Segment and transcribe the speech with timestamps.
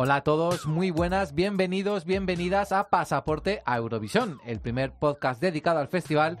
[0.00, 5.80] Hola a todos, muy buenas, bienvenidos, bienvenidas a Pasaporte a Eurovisión, el primer podcast dedicado
[5.80, 6.38] al festival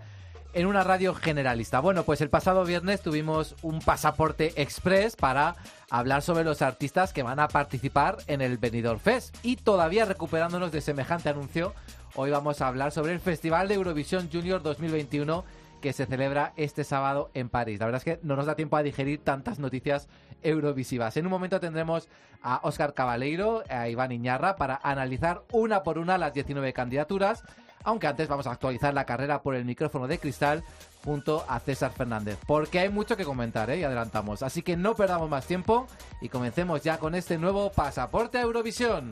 [0.52, 1.80] en una radio generalista.
[1.80, 5.56] Bueno, pues el pasado viernes tuvimos un pasaporte express para
[5.90, 9.36] hablar sobre los artistas que van a participar en el Benidorm Fest.
[9.42, 11.74] Y todavía recuperándonos de semejante anuncio,
[12.14, 15.44] hoy vamos a hablar sobre el Festival de Eurovisión Junior 2021
[15.80, 17.80] que se celebra este sábado en París.
[17.80, 20.08] La verdad es que no nos da tiempo a digerir tantas noticias
[20.42, 21.16] eurovisivas.
[21.16, 22.08] En un momento tendremos
[22.42, 27.42] a Óscar Cabaleiro, a Iván Iñarra, para analizar una por una las 19 candidaturas,
[27.84, 30.64] aunque antes vamos a actualizar la carrera por el micrófono de cristal
[31.04, 33.78] junto a César Fernández, porque hay mucho que comentar ¿eh?
[33.78, 34.42] y adelantamos.
[34.42, 35.86] Así que no perdamos más tiempo
[36.20, 39.10] y comencemos ya con este nuevo pasaporte a Eurovisión.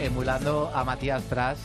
[0.00, 1.58] Emulando a Matías Pras.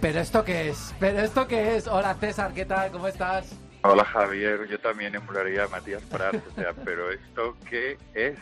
[0.00, 0.94] ¿Pero esto qué es?
[0.98, 1.86] ¿Pero esto qué es?
[1.86, 2.90] Hola César, ¿qué tal?
[2.90, 3.52] ¿Cómo estás?
[3.82, 8.38] Hola Javier, yo también emularía a Matías Pras, o sea, pero ¿esto qué es?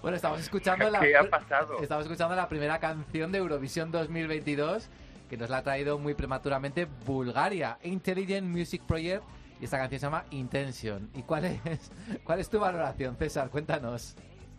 [0.00, 1.00] Bueno, estamos escuchando la...
[1.00, 1.80] ¿Qué ha pasado?
[1.82, 4.88] Estamos escuchando la primera canción de Eurovisión 2022
[5.30, 9.22] que nos la ha traído muy prematuramente Bulgaria, Intelligent Music Project,
[9.60, 11.08] y esta canción se llama Intention.
[11.14, 11.92] ¿Y cuál es,
[12.24, 13.48] cuál es tu valoración, César?
[13.48, 14.16] Cuéntanos.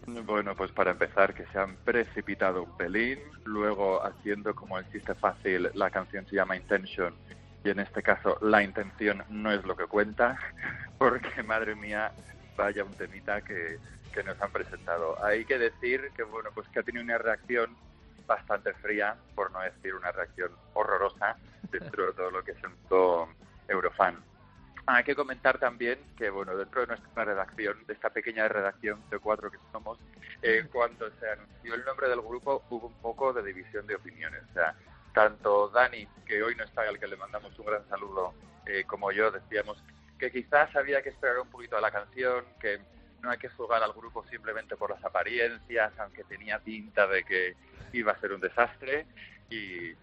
[0.08, 5.14] Bueno, pues para empezar, que se han precipitado un pelín, luego haciendo como el chiste
[5.14, 7.14] fácil, la canción se llama Intention
[7.64, 10.38] y en este caso la intención no es lo que cuenta,
[10.98, 12.12] porque madre mía,
[12.58, 13.78] vaya un temita que,
[14.12, 15.24] que nos han presentado.
[15.24, 17.76] Hay que decir que bueno, pues que ha tenido una reacción
[18.26, 21.36] bastante fría, por no decir una reacción horrorosa
[21.72, 23.30] dentro de todo lo que es mundo
[23.68, 24.31] Eurofan.
[24.88, 29.19] Hay que comentar también que, bueno, dentro de nuestra redacción, de esta pequeña redacción de
[29.19, 30.00] cuatro que somos,
[30.42, 34.41] eh, cuando se anunció el nombre del grupo hubo un poco de división de opiniones.
[34.50, 34.75] O sea,
[35.14, 38.34] tanto Dani, que hoy no está, al que le mandamos un gran saludo,
[38.66, 39.78] eh, como yo, decíamos
[40.18, 42.80] que quizás había que esperar un poquito a la canción, que
[43.22, 47.56] no hay que jugar al grupo simplemente por las apariencias, aunque tenía pinta de que
[47.94, 49.06] iba a ser un desastre.
[49.50, 49.94] Y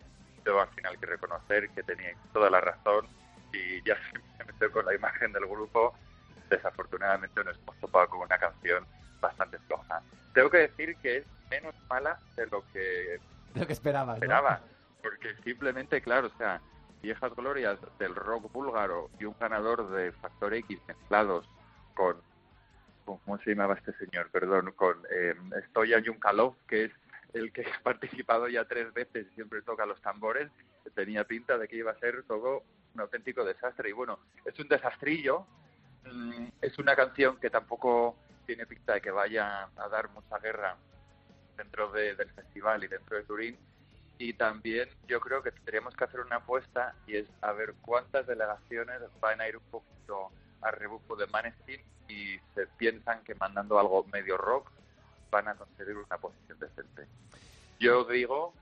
[0.45, 3.07] tengo al final que reconocer que tenía toda la razón
[3.53, 3.97] y ya
[4.37, 5.95] se metió con la imagen del grupo.
[6.51, 8.87] Desafortunadamente nos hemos topado con una canción
[9.21, 10.03] bastante floja.
[10.35, 13.21] Tengo que decir que es menos mala de lo que,
[13.55, 14.61] lo que esperaba, esperaba
[15.03, 16.61] porque simplemente, claro, o sea,
[17.03, 21.49] viejas glorias del rock búlgaro y un ganador de Factor X mezclados
[21.95, 22.17] con,
[23.05, 24.31] ¿cómo se llamaba este señor?
[24.31, 25.35] Perdón, con eh,
[25.69, 26.93] Stoyan Yunkalov, que es
[27.33, 30.51] el que ha participado ya tres veces y siempre toca los tambores,
[30.95, 32.63] tenía pinta de que iba a ser todo
[32.95, 33.91] un auténtico desastre.
[33.91, 35.47] Y bueno, es un desastrillo,
[36.05, 40.77] mm, es una canción que tampoco tiene pinta de que vaya a dar mucha guerra
[41.57, 43.59] dentro del festival y dentro de Turín.
[44.17, 48.27] Y también yo creo que tendríamos que hacer una apuesta y es a ver cuántas
[48.27, 50.31] delegaciones van a ir un poquito
[50.63, 54.71] al rebufo de Maneskin y se piensan que mandando algo medio rock
[55.31, 57.07] van a conseguir una posición decente.
[57.79, 58.53] Yo digo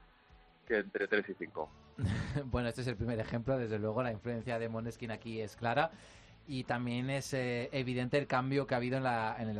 [0.66, 1.70] que entre 3 y 5.
[2.46, 5.90] bueno, este es el primer ejemplo, desde luego la influencia de Moneskin aquí es clara
[6.48, 9.56] y también es eh, evidente el cambio que ha habido en la, en,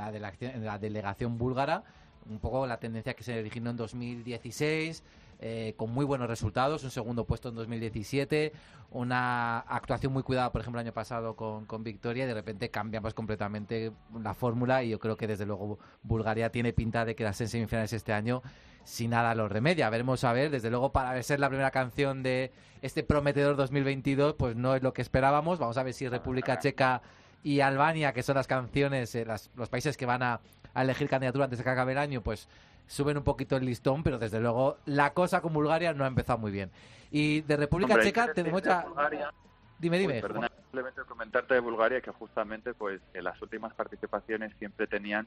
[0.64, 1.84] la delegación, búlgara,
[2.28, 5.02] un poco la tendencia que se originó en 2016,
[5.40, 8.52] eh, con muy buenos resultados, un segundo puesto en 2017,
[8.90, 12.70] una actuación muy cuidada, por ejemplo, el año pasado con, con Victoria, y de repente
[12.70, 13.92] cambiamos completamente
[14.22, 17.92] la fórmula y yo creo que desde luego Bulgaria tiene pinta de quedarse en semifinales
[17.92, 18.42] este año
[18.84, 19.90] si nada lo remedia.
[19.90, 22.52] Veremos a ver, desde luego para ser la primera canción de
[22.82, 25.58] este prometedor 2022, pues no es lo que esperábamos.
[25.58, 27.02] Vamos a ver si República Checa
[27.42, 30.40] y Albania, que son las canciones, eh, las- los países que van a,
[30.72, 32.48] a elegir candidatura antes de que acabe el año, pues
[32.86, 36.38] suben un poquito el listón, pero desde luego la cosa con Bulgaria no ha empezado
[36.38, 36.70] muy bien.
[37.10, 38.82] Y de República Hombre, Checa tenemos ya...
[38.86, 39.32] Bulgaria-
[39.78, 40.14] Dime, dime.
[40.14, 45.26] Uy, perdona, simplemente comentarte de Bulgaria que justamente pues en las últimas participaciones siempre tenían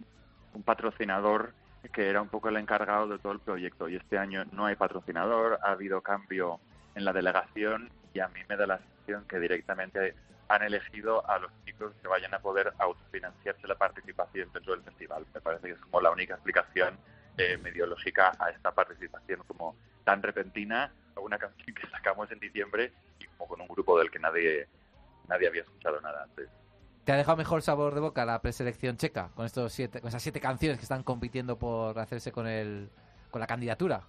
[0.56, 1.54] un patrocinador
[1.94, 4.76] que era un poco el encargado de todo el proyecto y este año no hay
[4.76, 6.60] patrocinador, ha habido cambio
[6.96, 10.16] en la delegación y a mí me da la sensación que directamente
[10.48, 15.28] han elegido a los chicos que vayan a poder autofinanciarse la participación dentro del festival.
[15.32, 16.98] Me parece que es como la única explicación
[17.40, 20.92] eh, medio lógica a esta participación como tan repentina
[21.22, 24.68] una canción que sacamos en diciembre y como con un grupo del que nadie
[25.28, 26.50] nadie había escuchado nada antes.
[27.06, 30.22] ¿Te ha dejado mejor sabor de boca la preselección checa con estos siete, con esas
[30.22, 32.90] siete canciones que están compitiendo por hacerse con el
[33.32, 34.04] con la candidatura?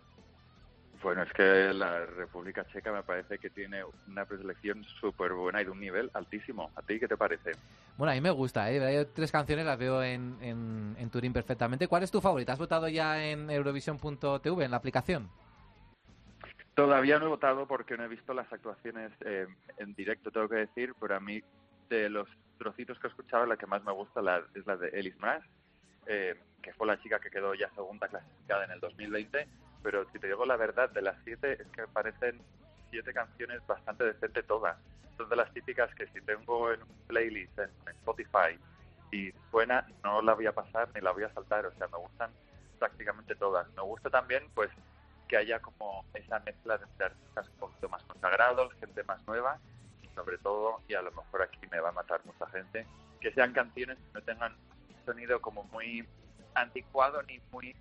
[1.03, 5.65] Bueno, es que la República Checa me parece que tiene una preselección súper buena y
[5.65, 6.71] de un nivel altísimo.
[6.77, 7.53] ¿A ti qué te parece?
[7.97, 8.85] Bueno, a mí me gusta, ¿eh?
[8.85, 11.89] Hay tres canciones, las veo en, en, en Turín perfectamente.
[11.89, 12.53] ¿Cuál es tu favorita?
[12.53, 15.31] ¿Has votado ya en Eurovision.tv, en la aplicación?
[16.75, 19.47] Todavía no he votado porque no he visto las actuaciones eh,
[19.79, 21.43] en directo, tengo que decir, pero a mí
[21.89, 25.15] de los trocitos que he escuchado, la que más me gusta la- es la de
[25.19, 25.43] Mraz,
[26.13, 29.47] eh, que fue la chica que quedó ya segunda clasificada en el 2020,
[29.81, 32.43] pero si te digo la verdad, de las siete es que me parecen
[32.91, 34.77] siete canciones bastante decentes todas.
[35.17, 38.59] Son de las típicas que si tengo en un playlist en, en Spotify
[39.13, 41.99] y suena, no la voy a pasar ni la voy a saltar, o sea, me
[41.99, 42.33] gustan
[42.81, 43.69] prácticamente todas.
[43.77, 44.71] Me gusta también, pues,
[45.29, 49.61] que haya como esa mezcla de artistas un poquito más consagrados, gente más nueva
[50.03, 52.85] y sobre todo, y a lo mejor aquí me va a matar mucha gente,
[53.21, 54.57] que sean canciones que no tengan
[55.05, 56.07] sonido como muy
[56.55, 57.75] anticuado ni muy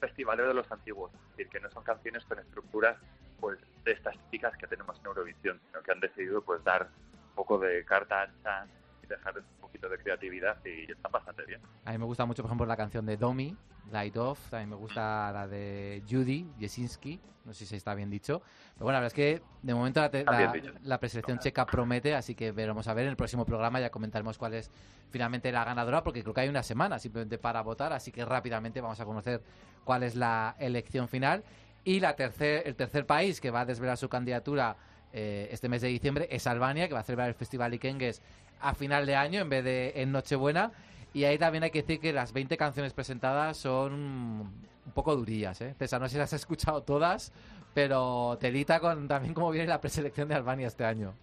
[0.00, 2.96] festivalero de los antiguos, es decir, que no son canciones con estructuras
[3.40, 6.88] pues de estas típicas que tenemos en Eurovisión, sino que han decidido pues dar
[7.28, 8.66] un poco de carta ancha
[9.04, 11.60] y dejar un poquito de creatividad y están bastante bien.
[11.84, 13.56] A mí me gusta mucho, por ejemplo, la canción de Domi,
[13.90, 14.48] Light Off.
[14.50, 17.20] También me gusta la de Judy, Jesinski.
[17.44, 18.40] No sé si está bien dicho.
[18.74, 20.52] Pero bueno, la verdad es que de momento la, la-
[20.82, 23.04] la preselección checa promete, así que veremos a ver.
[23.04, 24.70] En el próximo programa ya comentaremos cuál es
[25.10, 28.80] finalmente la ganadora, porque creo que hay una semana simplemente para votar, así que rápidamente
[28.80, 29.42] vamos a conocer
[29.84, 31.44] cuál es la elección final.
[31.84, 34.74] Y la tercer, el tercer país que va a desvelar su candidatura
[35.12, 38.22] eh, este mes de diciembre es Albania, que va a celebrar el Festival Ikengues
[38.60, 40.72] a final de año en vez de en Nochebuena.
[41.12, 43.92] Y ahí también hay que decir que las 20 canciones presentadas son
[44.86, 45.74] un poco durillas, ¿eh?
[45.78, 47.32] No sé si las has escuchado todas,
[47.72, 51.14] pero telita con también cómo viene la preselección de Albania este año.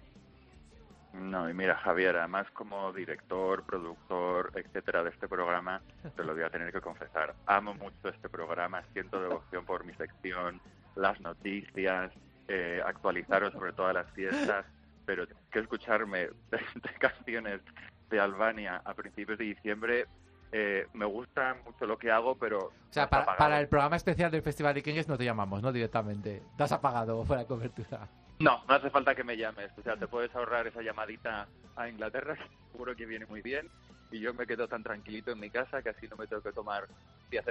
[1.13, 5.81] No, y mira, Javier, además como director, productor, etcétera, de este programa,
[6.15, 7.35] te lo voy a tener que confesar.
[7.47, 10.61] Amo mucho este programa, siento devoción por mi sección,
[10.95, 12.11] las noticias,
[12.47, 14.65] eh, actualizaros sobre todas las fiestas,
[15.05, 17.61] pero que escucharme 20 canciones
[18.09, 20.07] de Albania a principios de diciembre,
[20.51, 22.67] eh, me gusta mucho lo que hago, pero...
[22.67, 25.71] O sea, para, para el programa especial del Festival Ikengues no te llamamos, ¿no?
[25.71, 26.43] Directamente.
[26.57, 28.07] Te has apagado fuera de cobertura.
[28.39, 29.71] No, no hace falta que me llames.
[29.77, 33.69] O sea, te puedes ahorrar esa llamadita a Inglaterra, que seguro que viene muy bien.
[34.11, 36.51] Y yo me quedo tan tranquilito en mi casa que así no me tengo que
[36.51, 36.87] tomar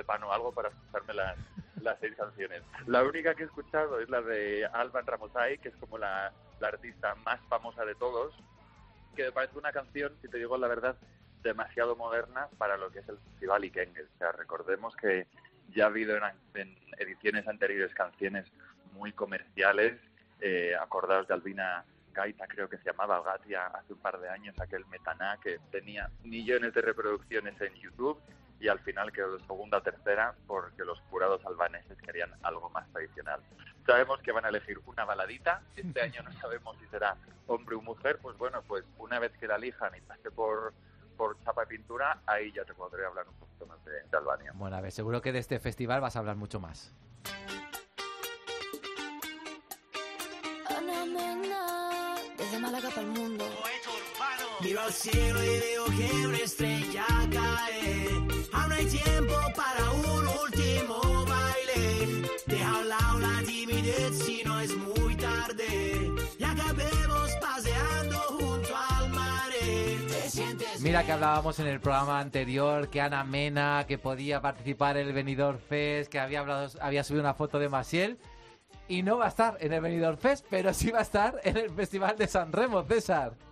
[0.07, 1.37] pan o algo para escucharme las,
[1.83, 2.63] las seis canciones.
[2.87, 6.69] La única que he escuchado es la de Alban Ramosay, que es como la, la
[6.69, 8.35] artista más famosa de todos,
[9.17, 10.97] que me parece una canción, si te digo la verdad,
[11.43, 14.07] demasiado moderna para lo que es el Festival Ikengues.
[14.15, 15.27] O sea, recordemos que
[15.75, 16.23] ya ha habido en,
[16.55, 18.47] en ediciones anteriores canciones
[18.93, 19.99] muy comerciales.
[20.41, 24.59] Eh, acordaos de Albina Gaita, creo que se llamaba Gatia, hace un par de años,
[24.59, 28.21] aquel Metaná que tenía millones de reproducciones en YouTube
[28.61, 32.87] y al final quedó de segunda o tercera porque los jurados albaneses querían algo más
[32.93, 33.41] tradicional.
[33.87, 37.81] Sabemos que van a elegir una baladita, este año no sabemos si será hombre o
[37.81, 40.75] mujer, pues bueno, pues una vez que la elijan y pase por,
[41.17, 44.53] por chapa y pintura, ahí ya te podré hablar un poquito más de, de Albania.
[44.55, 46.95] Bueno, a ver, seguro que de este festival vas a hablar mucho más.
[52.37, 53.45] Desde Málaga para el mundo.
[70.81, 75.15] Mira que hablábamos en el programa anterior que Ana Mena, que podía participar en el
[75.15, 78.19] Benidorm Fest, que había, hablado, había subido una foto de Maciel.
[78.89, 81.57] y no va a estar en el Benidorm Fest, pero sí va a estar en
[81.57, 83.50] el Festival de San Remo, César.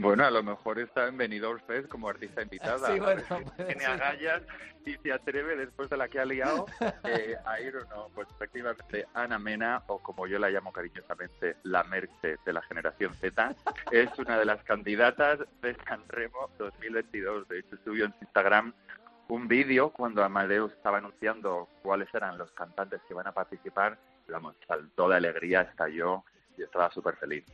[0.00, 2.90] Bueno, a lo mejor está en Benidorm Fest como artista invitada.
[2.90, 3.22] Sí, bueno,
[3.66, 4.42] tiene agallas
[4.86, 6.64] y se atreve después de la que ha liado
[7.04, 8.08] eh, a ir o no.
[8.14, 13.14] Pues efectivamente, Ana Mena, o como yo la llamo cariñosamente, la Merche de la generación
[13.14, 13.54] Z,
[13.92, 17.46] es una de las candidatas de San Remo 2022.
[17.48, 18.72] De hecho, subió en Instagram
[19.28, 23.98] un vídeo cuando Amadeus estaba anunciando cuáles eran los cantantes que iban a participar.
[24.28, 26.24] Vamos, saltó de alegría, estalló
[26.56, 27.44] y estaba súper feliz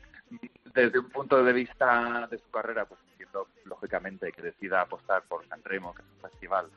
[0.75, 5.47] desde un punto de vista de su carrera, pues entiendo lógicamente que decida apostar por
[5.49, 6.71] San Remo, que es un festival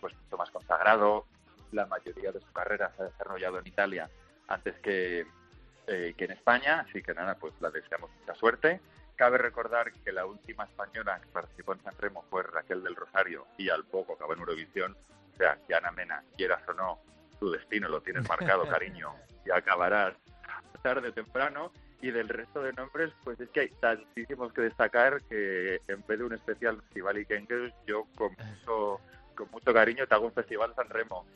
[0.00, 1.26] pues mucho más consagrado.
[1.72, 4.10] La mayoría de su carrera se ha desarrollado en Italia
[4.48, 5.26] antes que,
[5.86, 8.80] eh, que en España, así que nada, pues la deseamos mucha suerte.
[9.16, 13.46] Cabe recordar que la última española que participó en San Remo fue Raquel del Rosario
[13.56, 14.96] y al poco acabó en Eurovisión.
[15.32, 16.98] O sea, que Ana Mena, quieras o no,
[17.40, 20.14] tu destino lo tienes marcado, cariño, y acabarás
[20.82, 21.72] tarde o temprano.
[22.06, 26.20] Y del resto de nombres, pues es que hay tantísimos que destacar que en vez
[26.20, 29.00] de un especial Festival Ikengues, yo con mucho,
[29.34, 31.26] con mucho cariño te hago un Festival San Remo.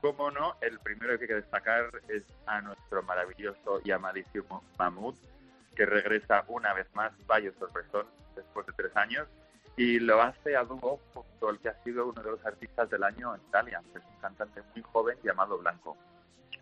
[0.00, 5.16] Como no, el primero que hay que destacar es a nuestro maravilloso y amadísimo Mamut,
[5.74, 8.06] que regresa una vez más, vaya sorpresón,
[8.36, 9.26] después de tres años,
[9.76, 13.02] y lo hace a dúo junto al que ha sido uno de los artistas del
[13.02, 15.96] año en Italia, que es un cantante muy joven llamado Blanco.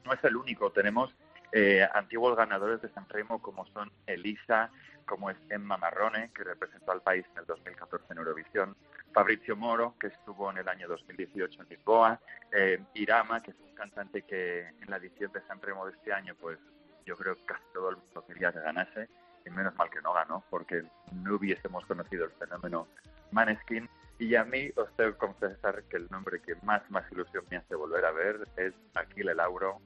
[0.07, 1.15] No es el único, tenemos
[1.53, 4.71] eh, antiguos ganadores de San Remo como son Elisa,
[5.07, 8.77] como es Emma Marrone, que representó al país en el 2014 en Eurovisión,
[9.13, 12.21] Fabrizio Moro, que estuvo en el año 2018 en Lisboa,
[12.53, 16.13] eh, Irama, que es un cantante que en la edición de San Remo de este
[16.13, 16.59] año, pues
[17.07, 19.09] yo creo que casi todo el mundo quería que ganase,
[19.47, 22.87] y menos mal que no ganó, porque no hubiésemos conocido el fenómeno
[23.31, 23.89] Maneskin.
[24.19, 27.57] Y a mí os tengo que confesar que el nombre que más, más ilusión me
[27.57, 29.81] hace volver a ver es Aquile Lauro,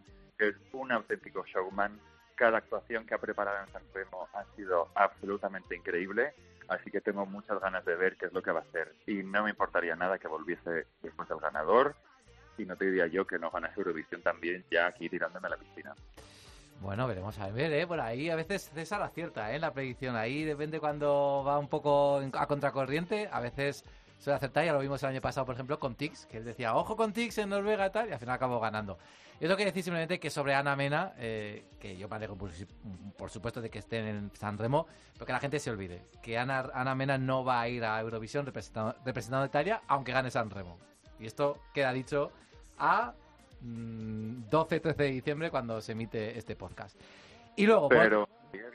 [0.48, 1.98] es un auténtico showman.
[2.34, 6.34] Cada actuación que ha preparado en San Remo ha sido absolutamente increíble,
[6.68, 8.94] así que tengo muchas ganas de ver qué es lo que va a hacer.
[9.06, 11.94] Y no me importaría nada que volviese después el ganador,
[12.58, 15.56] y no te diría yo que no ganase Eurovisión también, ya aquí tirándome a la
[15.56, 15.94] piscina.
[16.80, 17.86] Bueno, veremos a ver, ¿eh?
[17.86, 19.60] Por ahí a veces César acierta, ¿eh?
[19.60, 20.16] La predicción.
[20.16, 23.28] Ahí depende cuando va un poco a contracorriente.
[23.30, 23.84] A veces
[24.22, 24.64] suele acertar.
[24.64, 27.12] Ya lo vimos el año pasado, por ejemplo, con Tix, que él decía, ojo con
[27.12, 28.98] Tix en Noruega tal, y al final acabó ganando.
[29.38, 33.60] Tengo que decir simplemente que sobre Ana Mena, eh, que yo me alegro por, supuesto
[33.60, 36.94] de que estén en San Remo, pero que la gente se olvide que Ana, Ana
[36.94, 40.78] Mena no va a ir a Eurovisión representando, representando Italia, aunque gane San Remo.
[41.18, 42.30] Y esto queda dicho
[42.78, 43.14] a
[43.64, 46.96] 12-13 de diciembre cuando se emite este podcast.
[47.56, 48.28] Y luego, Pero,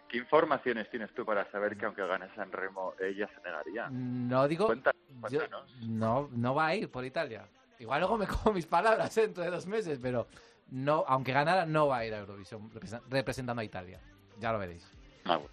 [0.10, 3.90] ¿qué informaciones tienes tú para saber que aunque gane San Remo, ella se negaría?
[3.90, 4.92] no digo, Cuenta-
[5.30, 5.76] yo- cuéntanos.
[5.88, 7.48] no, no va a ir por Italia.
[7.80, 9.22] Igual luego me como mis palabras ¿eh?
[9.22, 10.28] dentro de dos meses, pero
[10.70, 14.00] no, aunque ganara, no va a ir a Eurovisión represen- representando a Italia.
[14.40, 14.90] Ya lo veréis.
[15.26, 15.50] Ah, bueno.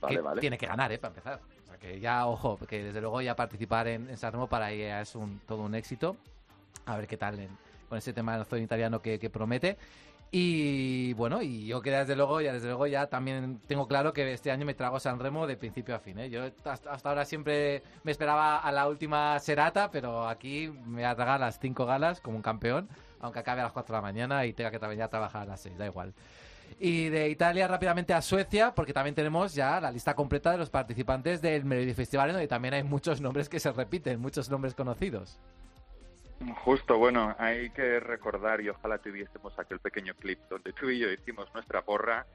[0.00, 0.40] Vale, que vale.
[0.40, 0.98] Tiene que ganar, ¿eh?
[0.98, 1.40] Para empezar.
[1.62, 5.00] O sea, que ya, ojo, porque desde luego ya participar en, en Sanremo para ella
[5.00, 6.16] es un, todo un éxito.
[6.86, 7.56] A ver qué tal en-
[7.88, 9.76] con ese tema del zona italiano que, que promete.
[10.34, 14.32] Y bueno, y yo que desde luego, ya desde luego ya también tengo claro que
[14.32, 16.18] este año me trago San Remo de principio a fin.
[16.18, 16.30] ¿eh?
[16.30, 21.14] Yo hasta, ahora siempre me esperaba a la última serata, pero aquí me voy a
[21.14, 22.88] tragar las cinco galas como un campeón,
[23.20, 25.44] aunque acabe a las 4 de la mañana y tenga que también ya trabajar a
[25.44, 26.14] las 6, da igual.
[26.80, 30.70] Y de Italia rápidamente a Suecia, porque también tenemos ya la lista completa de los
[30.70, 35.38] participantes del Melody Festival, donde también hay muchos nombres que se repiten, muchos nombres conocidos.
[36.64, 41.10] Justo, bueno, hay que recordar y ojalá tuviésemos aquel pequeño clip donde tú y yo
[41.10, 42.26] hicimos nuestra porra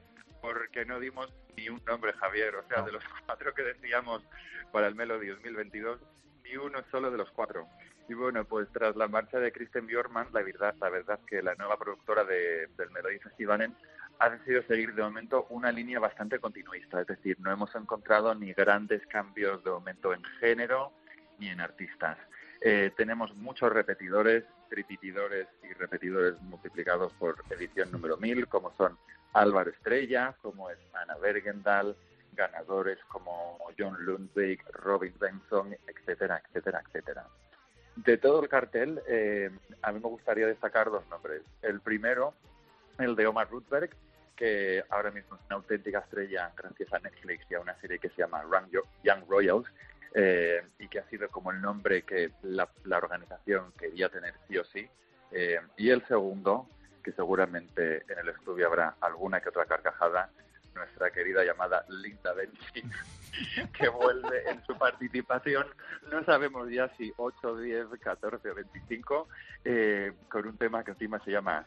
[0.42, 2.56] porque no dimos ni un nombre, Javier.
[2.56, 4.24] O sea, de los cuatro que decíamos
[4.72, 6.00] para el Melody 2022,
[6.44, 7.68] ni uno solo de los cuatro.
[8.10, 11.56] Y bueno, pues tras la marcha de Kristen Bjorkman, la verdad, la verdad que la
[11.56, 13.76] nueva productora de- del Melody Festival
[14.20, 17.02] ha decidido seguir de momento una línea bastante continuista.
[17.02, 20.94] Es decir, no hemos encontrado ni grandes cambios de momento en género
[21.40, 22.18] ni en artistas.
[22.62, 28.98] Eh, tenemos muchos repetidores, repetidores y repetidores multiplicados por edición número 1000, como son
[29.34, 31.96] Álvaro Estrella, como es Ana Bergendal,
[32.34, 37.26] ganadores como John Lundvik, Robin Benson, etcétera, etcétera, etcétera.
[37.96, 39.50] De todo el cartel, eh,
[39.82, 41.42] a mí me gustaría destacar dos nombres.
[41.62, 42.34] El primero,
[43.00, 43.90] el de Omar Rutberg,
[44.36, 48.10] que ahora mismo es una auténtica estrella gracias a Netflix y a una serie que
[48.10, 48.44] se llama
[49.04, 49.68] Young Royals,
[50.20, 54.58] eh, y que ha sido como el nombre que la, la organización quería tener sí
[54.58, 54.90] o sí.
[55.32, 56.68] Eh, y el segundo,
[57.04, 60.32] que seguramente en el estudio habrá alguna que otra carcajada,
[60.74, 62.82] nuestra querida llamada Linda Benci,
[63.78, 65.68] que vuelve en su participación,
[66.12, 69.28] no sabemos ya si 8, 10, 14 o 25,
[69.66, 71.64] eh, con un tema que encima se llama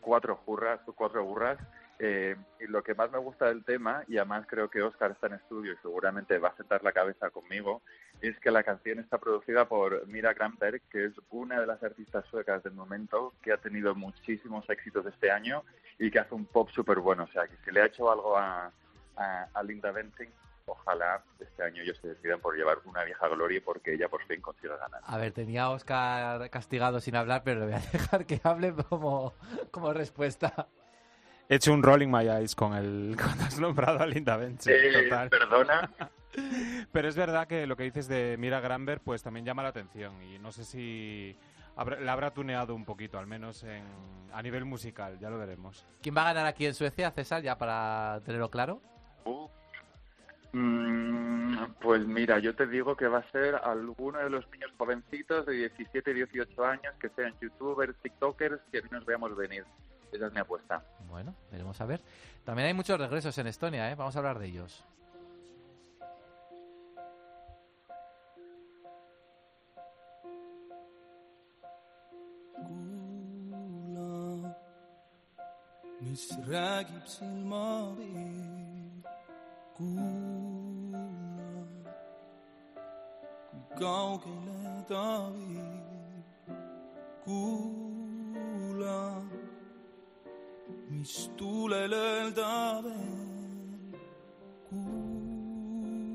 [0.00, 1.58] cuatro burras, cuatro burras.
[2.02, 5.26] Eh, y lo que más me gusta del tema, y además creo que Oscar está
[5.26, 7.82] en estudio y seguramente va a sentar la cabeza conmigo,
[8.22, 12.24] es que la canción está producida por Mira Gramberg, que es una de las artistas
[12.30, 15.62] suecas del momento, que ha tenido muchísimos éxitos este año
[15.98, 17.24] y que hace un pop súper bueno.
[17.24, 18.72] O sea, que si le ha hecho algo a,
[19.16, 20.30] a, Linda Benting,
[20.64, 24.40] ojalá este año ellos se decidan por llevar una vieja gloria porque ella por fin
[24.40, 25.02] consiga ganar.
[25.04, 29.34] A ver, tenía Oscar castigado sin hablar, pero le voy a dejar que hable como,
[29.70, 30.66] como respuesta.
[31.50, 34.68] He hecho un rolling my eyes con el cuando has nombrado a Linda Bench.
[34.68, 35.28] Eh, total.
[35.28, 35.90] perdona,
[36.92, 40.22] Pero es verdad que lo que dices de Mira Granberg pues también llama la atención
[40.22, 41.36] y no sé si
[41.76, 43.82] habrá- la habrá tuneado un poquito, al menos en,
[44.32, 45.84] a nivel musical, ya lo veremos.
[46.00, 48.80] ¿Quién va a ganar aquí en Suecia, César, ya para tenerlo claro?
[50.52, 55.46] Mm, pues mira, yo te digo que va a ser alguno de los niños jovencitos
[55.46, 59.64] de 17 y 18 años que sean youtubers, tiktokers, que no nos veamos venir.
[60.12, 60.82] Esa es mi apuesta.
[61.08, 62.00] Bueno, veremos a ver.
[62.44, 63.94] También hay muchos regresos en Estonia, ¿eh?
[63.94, 64.84] Vamos a hablar de ellos.
[73.90, 74.56] kuula,
[76.00, 79.02] mis räägib silmapiir.
[79.76, 81.06] kuula,
[83.50, 86.54] kui kaugele ta viib.
[87.24, 87.79] kuula,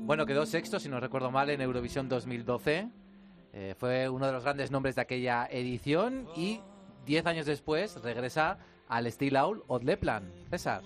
[0.06, 2.88] Bueno, quedó sexto, si no recuerdo mal, en Eurovisión 2012.
[3.52, 6.60] Eh, fue uno de los grandes nombres de aquella edición y
[7.04, 10.30] diez años después regresa al Steel Owl Odd Leplan.
[10.50, 10.82] César.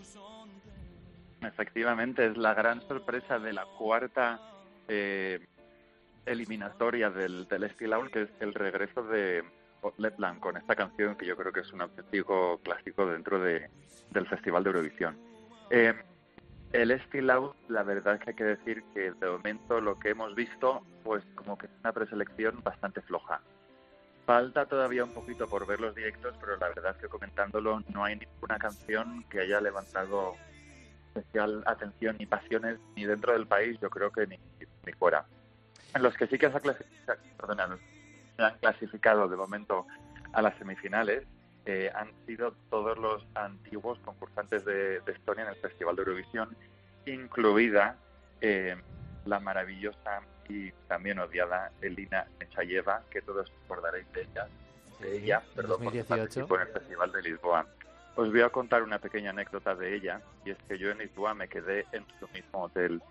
[1.43, 4.41] Efectivamente, es la gran sorpresa de la cuarta
[4.89, 5.47] eh,
[6.27, 9.43] eliminatoria del, del Steel Owl, que es el regreso de
[9.99, 13.69] Lepland con esta canción que yo creo que es un auténtico clásico dentro de,
[14.11, 15.19] del Festival de Eurovisión.
[15.71, 15.95] Eh,
[16.73, 20.11] el Steel Owl, la verdad es que hay que decir que de momento lo que
[20.11, 23.41] hemos visto, pues como que es una preselección bastante floja.
[24.25, 28.05] Falta todavía un poquito por ver los directos, pero la verdad es que comentándolo no
[28.05, 30.35] hay ninguna canción que haya levantado
[31.09, 34.39] especial atención ni pasiones ni dentro del país, yo creo que ni,
[34.87, 35.27] ni fuera.
[35.95, 37.29] En los que sí que se, ha clasificado, que
[38.41, 39.87] se han clasificado de momento
[40.33, 41.25] a las semifinales
[41.67, 46.57] eh, han sido todos los antiguos concursantes de, de Estonia en el Festival de Eurovisión,
[47.05, 47.97] incluida
[48.41, 48.77] eh,
[49.27, 54.49] la maravillosa y también odiada Elina Nechayeva, que todos recordaréis de ella,
[55.01, 56.09] de ella, perdón, porque 2018.
[56.09, 57.67] participó en el Festival de Lisboa.
[58.17, 61.35] Os voy a contar una pequeña anécdota de ella, y es que yo en Lisboa
[61.35, 63.03] me quedé en su mismo hotel,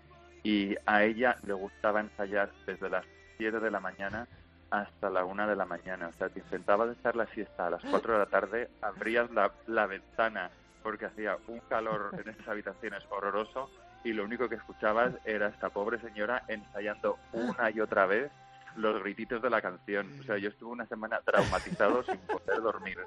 [0.42, 3.06] y a ella le gustaba ensayar desde las
[3.38, 4.26] 7 de la mañana
[4.70, 6.08] hasta la 1 de la mañana.
[6.08, 9.52] O sea, te intentabas echar la siesta a las 4 de la tarde, abrías la,
[9.66, 10.50] la ventana
[10.82, 13.70] porque hacía un calor en esas habitaciones horroroso
[14.02, 18.30] y lo único que escuchabas era esta pobre señora ensayando una y otra vez
[18.76, 20.08] los grititos de la canción.
[20.20, 22.98] O sea, yo estuve una semana traumatizado sin poder dormir.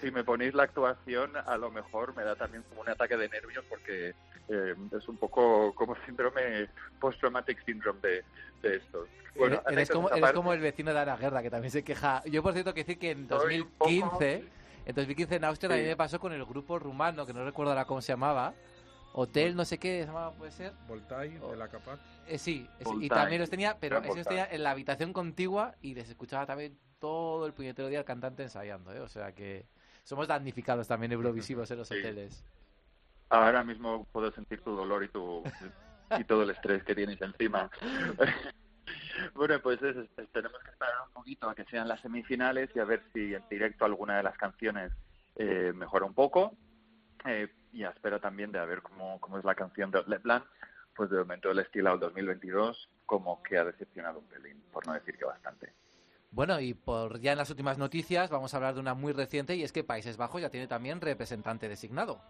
[0.00, 3.28] Si me ponéis la actuación, a lo mejor me da también como un ataque de
[3.28, 4.14] nervios porque
[4.48, 6.68] eh, es un poco como síndrome,
[7.00, 8.24] post-traumatic syndrome de,
[8.62, 9.08] de estos.
[9.36, 12.22] Bueno, eres, eres como, eres el vecino de Ana Guerra, que también se queja.
[12.26, 14.44] Yo, por cierto, que decir que en Soy un poco- 2015,
[14.84, 15.78] en 2015 en Austria Sí.
[15.78, 18.52] a mí me pasó con el grupo rumano, que no recuerdo ahora cómo se llamaba.
[19.14, 20.72] Hotel, no sé qué se llamaba, puede ser.
[20.88, 21.98] Voltaire, de la Capat.
[22.26, 24.42] Eh, sí, es- y también los tenía, pero Gran esos los Voltaire.
[24.44, 28.42] tenía en la habitación contigua y les escuchaba también todo el puñetero día el cantante
[28.44, 29.00] ensayando, ¿eh?
[29.00, 29.66] O sea que
[30.04, 31.98] somos damnificados también eurovisivos en los Sí.
[31.98, 32.44] hoteles.
[33.28, 35.42] Ahora mismo puedo sentir tu dolor y tu
[36.18, 37.70] y todo el estrés que tienes encima.
[39.34, 42.78] bueno, pues es- es- tenemos que esperar un poquito a que sean las semifinales y
[42.78, 44.92] a ver si en directo alguna de las canciones
[45.36, 46.54] eh, mejora un poco.
[47.24, 50.44] Eh, y a espera también de a ver cómo, cómo es la canción de Leplan.
[50.94, 54.92] Pues de momento el estilo al 2022 como que ha decepcionado un pelín, por no
[54.92, 55.72] decir que bastante.
[56.30, 59.54] Bueno, y por ya en las últimas noticias vamos a hablar de una muy reciente
[59.54, 62.20] y es que Países Bajos ya tiene también representante designado.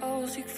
[0.00, 0.48] Als ik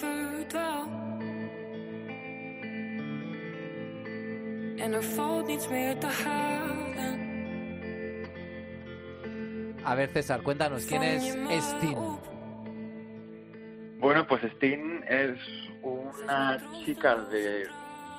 [9.85, 11.23] A ver, César, cuéntanos, ¿quién es
[11.63, 11.97] Steen?
[13.99, 15.37] Bueno, pues Steen es
[15.81, 17.67] una chica de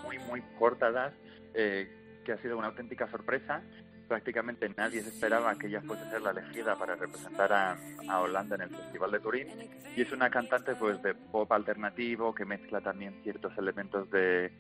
[0.05, 1.13] muy, muy corta edad
[1.55, 1.89] eh,
[2.25, 3.63] que ha sido una auténtica sorpresa
[4.05, 7.77] prácticamente nadie se esperaba que ella fuese ser la elegida para representar a,
[8.09, 9.49] a Holanda en el Festival de Turín.
[9.97, 14.53] Y es una cantante pues de pop alternativo que mezcla también ciertos elementos de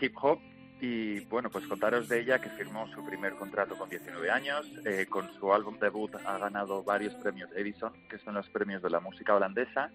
[0.00, 0.38] hip hop.
[0.80, 4.66] Y bueno, pues contaros de ella que firmó su primer contrato con 19 años.
[4.84, 8.90] eh, con su álbum debut ha ganado varios premios Edison, que son los premios de
[8.90, 9.90] la música holandesa.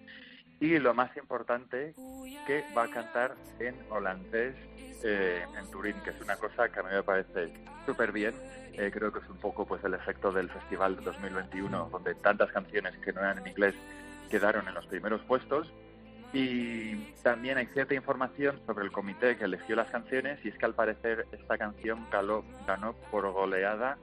[0.60, 1.94] Y lo más importante,
[2.46, 4.54] que va a cantar en holandés
[5.02, 7.52] eh, en Turín, que es una cosa que a mí me parece
[7.84, 8.34] súper bien.
[8.74, 12.50] Eh, creo que es un poco pues el efecto del festival de 2021, donde tantas
[12.52, 13.74] canciones que no eran en inglés
[14.30, 15.70] quedaron en los primeros puestos.
[16.32, 20.64] Y también hay cierta información sobre el comité que eligió las canciones y es que
[20.64, 23.98] al parecer esta canción caló- ganó por goleada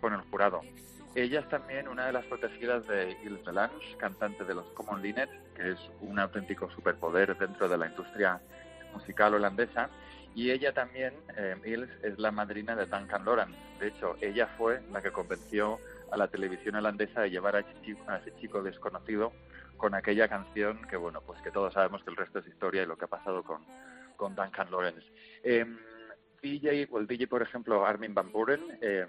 [0.00, 0.60] con el jurado.
[1.14, 5.32] Ella es también una de las protegidas de Gilles Melange, cantante de los Common Linnets,
[5.56, 8.40] que es un auténtico superpoder dentro de la industria
[8.92, 9.88] musical holandesa.
[10.34, 13.58] Y ella también, eh, Ilse, es la madrina de Duncan Lawrence.
[13.80, 15.80] De hecho, ella fue la que convenció
[16.12, 19.32] a la televisión holandesa de llevar a ese chico desconocido
[19.80, 22.86] con aquella canción que, bueno, pues que todos sabemos que el resto es historia y
[22.86, 23.64] lo que ha pasado con,
[24.16, 25.02] con Duncan Lawrence.
[25.42, 25.64] Eh,
[26.42, 29.06] DJ, o el DJ, por ejemplo, Armin Van Buren, eh,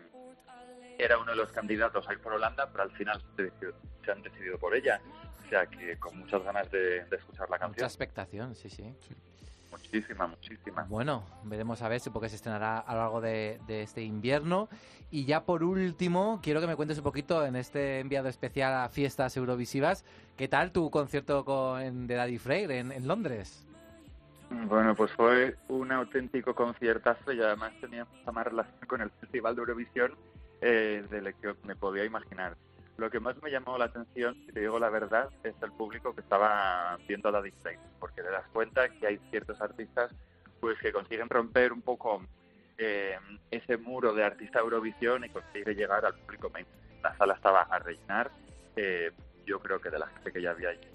[0.97, 4.11] era uno de los candidatos a ir por Holanda, pero al final se, decidió- se
[4.11, 5.01] han decidido por ella.
[5.45, 7.85] O sea que con muchas ganas de, de escuchar la Mucha canción.
[7.85, 8.95] expectación, sí, sí.
[9.71, 10.85] Muchísima, muchísima.
[10.89, 14.69] Bueno, veremos a ver si porque se estrenará a lo largo de, de este invierno.
[15.09, 18.89] Y ya por último, quiero que me cuentes un poquito en este enviado especial a
[18.89, 20.05] fiestas eurovisivas.
[20.37, 23.65] ¿Qué tal tu concierto con, de Daddy Freire en, en Londres?
[24.49, 29.55] Bueno, pues fue un auténtico conciertazo y además tenía mucha más relación con el Festival
[29.55, 30.13] de Eurovisión
[30.59, 32.57] eh, de lo que me podía imaginar.
[33.01, 36.13] Lo que más me llamó la atención, si te digo la verdad, es el público
[36.13, 40.11] que estaba viendo a Daddy Freire, porque te das cuenta que hay ciertos artistas
[40.59, 42.23] pues que consiguen romper un poco
[42.77, 43.17] eh,
[43.49, 47.01] ese muro de artista Eurovisión y consigue llegar al público mainstream.
[47.01, 48.29] La sala estaba a rellenar,
[48.75, 49.09] eh,
[49.47, 50.87] yo creo que de la gente que ya había allí,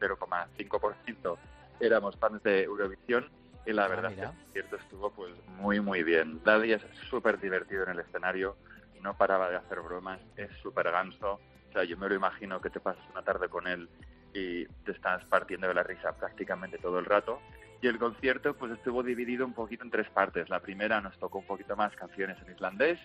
[0.00, 1.38] 0,5%
[1.80, 3.30] éramos fans de Eurovisión
[3.64, 4.30] y la Ah, verdad es que mira.
[4.32, 6.38] el concierto estuvo pues muy muy bien.
[6.44, 8.58] Daddy es súper divertido en el escenario,
[9.00, 12.70] no paraba de hacer bromas, es súper ganso, o sea, yo me lo imagino que
[12.70, 13.88] te pasas una tarde con él
[14.32, 17.40] y te estás partiendo de la risa prácticamente todo el rato.
[17.80, 20.48] Y el concierto pues estuvo dividido un poquito en tres partes.
[20.48, 22.98] La primera nos tocó un poquito más canciones en islandés,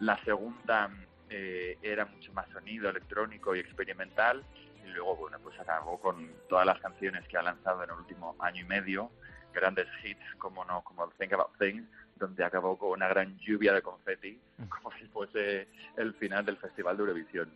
[0.00, 0.90] la segunda
[1.28, 4.44] eh, era mucho más sonido electrónico y experimental.
[4.84, 8.36] Y luego bueno pues acabó con todas las canciones que ha lanzado en el último
[8.38, 9.10] año y medio,
[9.52, 13.82] grandes hits como no como Think About Things, donde acabó con una gran lluvia de
[13.82, 17.50] confeti, como si fuese el final del Festival de Eurovisión.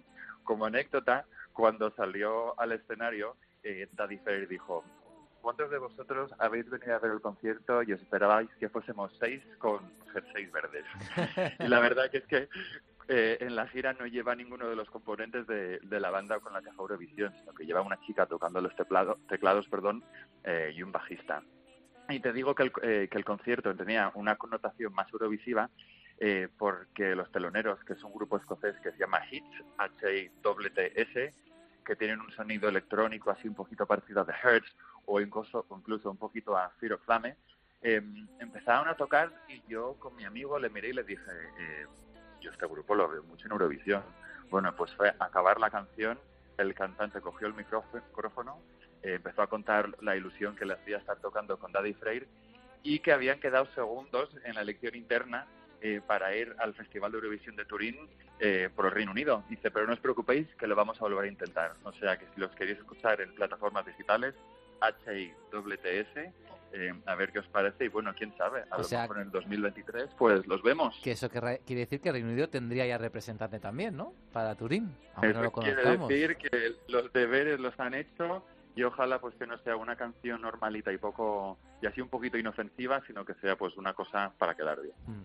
[0.44, 4.84] Como anécdota, cuando salió al escenario, eh, Daddy Freire dijo,
[5.40, 9.42] ¿cuántos de vosotros habéis venido a ver el concierto y os esperabais que fuésemos seis
[9.58, 9.80] con
[10.12, 10.84] jerseys verdes?
[11.60, 12.48] y la verdad que es que
[13.10, 16.52] eh, en la gira no lleva ninguno de los componentes de, de la banda con
[16.52, 20.04] la que fue Eurovisión, sino que lleva una chica tocando los teclado- teclados perdón,
[20.44, 21.42] eh, y un bajista.
[22.08, 25.68] Y te digo que el, eh, que el concierto tenía una connotación más eurovisiva
[26.20, 31.34] eh, porque los teloneros, que es un grupo escocés que se llama Hits, H-I-T-S,
[31.84, 34.74] que tienen un sonido electrónico así un poquito parecido a The Hertz
[35.06, 37.36] o incluso, incluso un poquito a Fear of Flame,
[37.82, 38.02] eh,
[38.40, 41.86] empezaron a tocar y yo con mi amigo le miré y le dije, eh,
[42.40, 44.02] yo este grupo lo veo mucho en Eurovisión.
[44.50, 46.18] Bueno, pues fue acabar la canción,
[46.56, 48.60] el cantante cogió el micrófono,
[49.02, 52.26] eh, empezó a contar la ilusión que le hacía estar tocando con Daddy Freire
[52.82, 55.46] y que habían quedado segundos en la elección interna
[55.80, 57.96] eh, para ir al Festival de Eurovisión de Turín
[58.40, 59.44] eh, por el Reino Unido.
[59.48, 61.74] Dice, pero no os preocupéis que lo vamos a volver a intentar.
[61.84, 64.34] O sea que si los queréis escuchar en plataformas digitales,
[64.80, 66.32] H-I-T-S,
[66.72, 69.16] eh, a ver qué os parece y bueno, quién sabe, a O lo sea- mejor
[69.18, 70.98] en el 2023 pues los vemos.
[71.02, 74.12] Que eso quiere decir que Reino Unido tendría ya representante también, ¿no?
[74.32, 76.08] Para Turín, aunque no lo quiere conozcamos.
[76.08, 78.44] decir que los deberes los han hecho
[78.78, 82.38] y ojalá pues que no sea una canción normalita y poco y así un poquito
[82.38, 84.94] inofensiva, sino que sea pues una cosa para quedar bien.
[85.04, 85.24] Mm.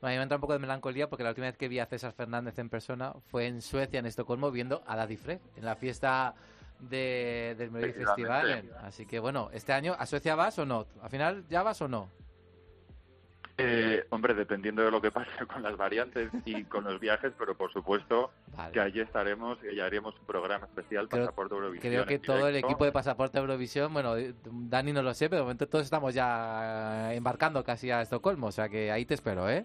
[0.00, 1.80] Bueno, a mí me entra un poco de melancolía porque la última vez que vi
[1.80, 5.66] a César Fernández en persona fue en Suecia, en Estocolmo, viendo a Daddy Fred en
[5.66, 6.34] la fiesta
[6.80, 8.72] de, del Melody Festival.
[8.82, 10.86] Así que bueno, este año, ¿a Suecia vas o no?
[11.02, 12.08] ¿Al final ya vas o no?
[13.56, 17.56] Eh, hombre, dependiendo de lo que pase con las variantes y con los viajes, pero
[17.56, 18.72] por supuesto Vale.
[18.72, 21.92] que allí estaremos y haremos un programa especial Creo- Pasaporte Eurovisión.
[21.92, 25.38] Creo que todo el equipo de Pasaporte Eurovisión, bueno, eh, Dani no lo sé, pero
[25.38, 29.48] de momento todos estamos ya embarcando casi a Estocolmo, o sea que ahí te espero,
[29.48, 29.64] ¿eh?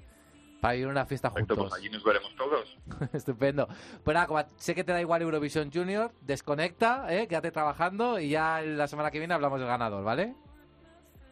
[0.61, 1.71] Para ir a una fiesta Perfecto, juntos.
[1.71, 2.77] pues allí nos veremos todos.
[3.13, 3.67] Estupendo.
[4.03, 7.27] Pues nada, como sé que te da igual Eurovisión Junior, desconecta, ¿eh?
[7.27, 10.35] quédate trabajando y ya la semana que viene hablamos del ganador, ¿vale?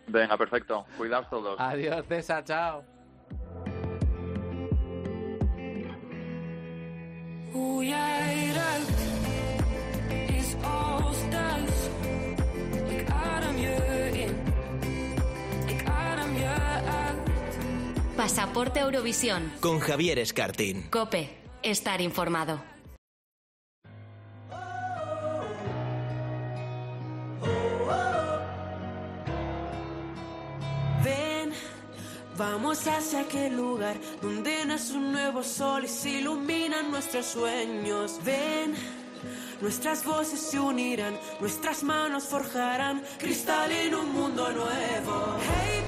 [0.07, 0.85] Venga, perfecto.
[0.97, 1.59] Cuidaos todos.
[1.59, 2.83] Adiós, César, chao.
[18.15, 19.53] Pasaporte Eurovisión.
[19.61, 20.89] Con Javier Escartín.
[20.89, 21.29] Cope.
[21.63, 22.61] Estar informado.
[32.37, 38.19] Vamos hacia aquel lugar donde nace un nuevo sol y se iluminan nuestros sueños.
[38.23, 38.75] Ven,
[39.59, 45.37] nuestras voces se unirán, nuestras manos forjarán cristal en un mundo nuevo.
[45.41, 45.86] Hey,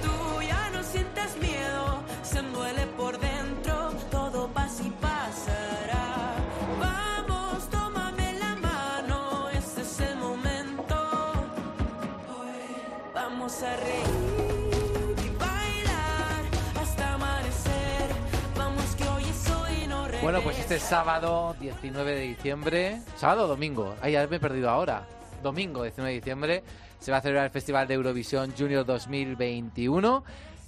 [20.44, 25.06] Pues este sábado 19 de diciembre, sábado o domingo, ay, ya me he perdido ahora,
[25.44, 26.64] domingo 19 de diciembre,
[27.00, 30.24] se va a celebrar el Festival de Eurovisión Junior 2021.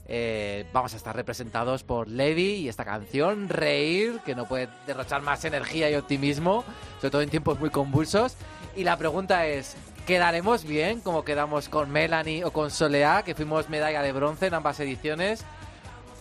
[0.08, 5.22] Eh, vamos a estar representados por Levi y esta canción, Reír, que no puede derrochar
[5.22, 6.66] más energía y optimismo,
[6.98, 8.36] sobre todo en tiempos muy convulsos.
[8.76, 13.70] Y la pregunta es, ¿quedaremos bien como quedamos con Melanie o con Soleá, que fuimos
[13.70, 15.46] medalla de bronce en ambas ediciones?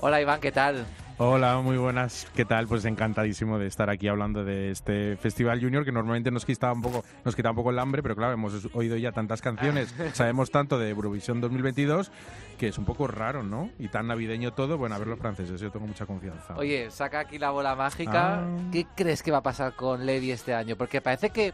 [0.00, 0.86] Hola Iván, ¿qué tal?
[1.22, 2.26] Hola, muy buenas.
[2.34, 2.66] ¿Qué tal?
[2.66, 6.80] Pues encantadísimo de estar aquí hablando de este Festival Junior que normalmente nos quita un
[6.80, 10.50] poco, nos quita un poco el hambre, pero claro, hemos oído ya tantas canciones, sabemos
[10.50, 12.10] tanto de Eurovisión 2022
[12.56, 13.68] que es un poco raro, ¿no?
[13.78, 14.78] Y tan navideño todo.
[14.78, 16.56] Bueno, a ver los franceses, yo tengo mucha confianza.
[16.56, 18.36] Oye, saca aquí la bola mágica.
[18.36, 18.56] Ah.
[18.72, 20.76] ¿Qué crees que va a pasar con Levi este año?
[20.76, 21.52] Porque parece que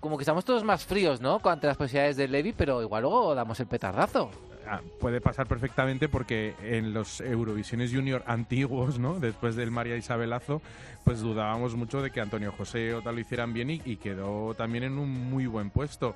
[0.00, 1.40] como que estamos todos más fríos, ¿no?
[1.44, 4.51] Ante las posibilidades de Levi, pero igual luego damos el petardazo.
[4.66, 9.18] Ah, puede pasar perfectamente porque en los Eurovisiones Junior antiguos, ¿no?
[9.18, 10.62] Después del María Isabelazo,
[11.04, 14.84] pues dudábamos mucho de que Antonio José o tal lo hicieran bien y, quedó también
[14.84, 16.14] en un muy buen puesto.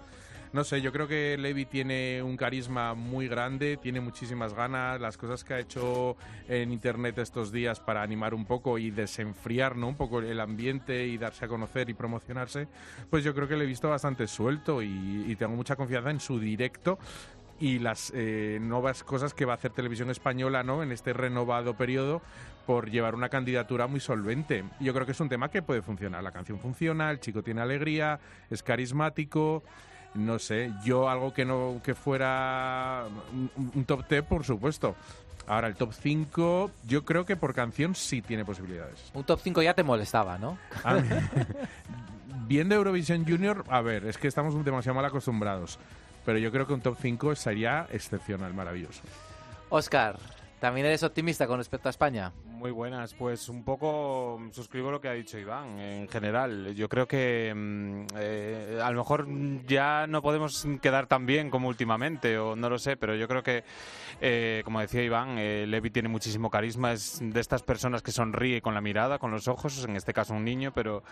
[0.53, 5.19] No sé, yo creo que Levi tiene un carisma muy grande, tiene muchísimas ganas, las
[5.19, 6.17] cosas que ha hecho
[6.49, 9.89] en internet estos días para animar un poco y desenfriar ¿no?
[9.89, 12.69] un poco el ambiente y darse a conocer y promocionarse,
[13.11, 16.39] pues yo creo que le he visto bastante suelto y tengo mucha confianza en su
[16.39, 16.99] directo
[17.61, 20.83] y las eh, nuevas cosas que va a hacer Televisión Española ¿no?
[20.83, 22.21] en este renovado periodo
[22.67, 24.65] por llevar una candidatura muy solvente.
[24.81, 26.23] Yo creo que es un tema que puede funcionar.
[26.23, 28.19] La canción funciona, el chico tiene alegría,
[28.51, 29.63] es carismático.
[30.15, 34.97] No sé, yo algo que no que fuera un, un top 10, por supuesto.
[35.47, 39.11] Ahora, el top 5, yo creo que por canción sí tiene posibilidades.
[39.15, 40.59] Un top 5 ya te molestaba, ¿no?
[40.85, 41.09] Mí-
[42.49, 45.79] Viendo Eurovisión Junior, a ver, es que estamos demasiado mal acostumbrados.
[46.27, 49.01] Pero yo creo que un top 5 sería excepcional, maravilloso.
[49.71, 50.19] Oscar,
[50.61, 52.33] ¿también eres optimista con respecto a España?
[52.67, 56.75] Muy buenas, pues un poco mm, suscribo lo que ha dicho Iván en general.
[56.75, 59.29] Yo creo que mm, eh, a lo mejor
[59.69, 63.45] ya no podemos quedar tan bien como últimamente, o no lo sé, pero yo creo
[63.45, 63.63] que,
[64.21, 68.61] eh, como decía Iván, eh, Levi tiene muchísimo carisma, es de estas personas que sonríe
[68.61, 71.05] con la mirada, con los ojos, en este caso un niño, pero,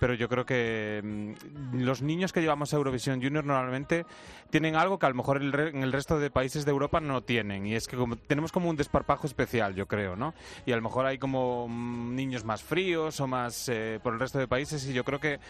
[0.00, 4.06] pero yo creo que mm, los niños que llevamos a Eurovisión Junior normalmente
[4.48, 6.98] tienen algo que a lo mejor el re- en el resto de países de Europa
[7.00, 10.32] no tienen, y es que como- tenemos como un desparpajo especial, yo creo, ¿no?
[10.64, 14.20] Y a lo mejor hay como mm, niños más fríos o más eh, por el
[14.20, 15.40] resto de países, y yo creo que,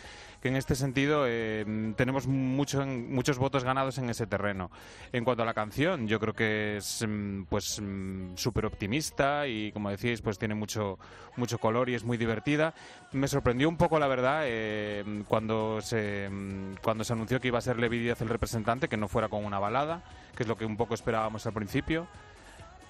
[0.40, 4.70] que en este sentido eh, mm, tenemos mucho, muchos votos ganados en ese terreno.
[5.12, 7.80] En cuanto a la canción, yo creo que es mm, pues
[8.36, 10.98] súper optimista y como decíais, pues tiene mucho,
[11.36, 12.74] mucho color y es muy divertida.
[13.12, 17.58] Me sorprendió un poco, la verdad, eh, cuando, se, mm, cuando se anunció que iba
[17.58, 20.02] a ser Levi Díaz el representante, que no fuera con una balada,
[20.36, 22.06] que es lo que un poco esperábamos al principio.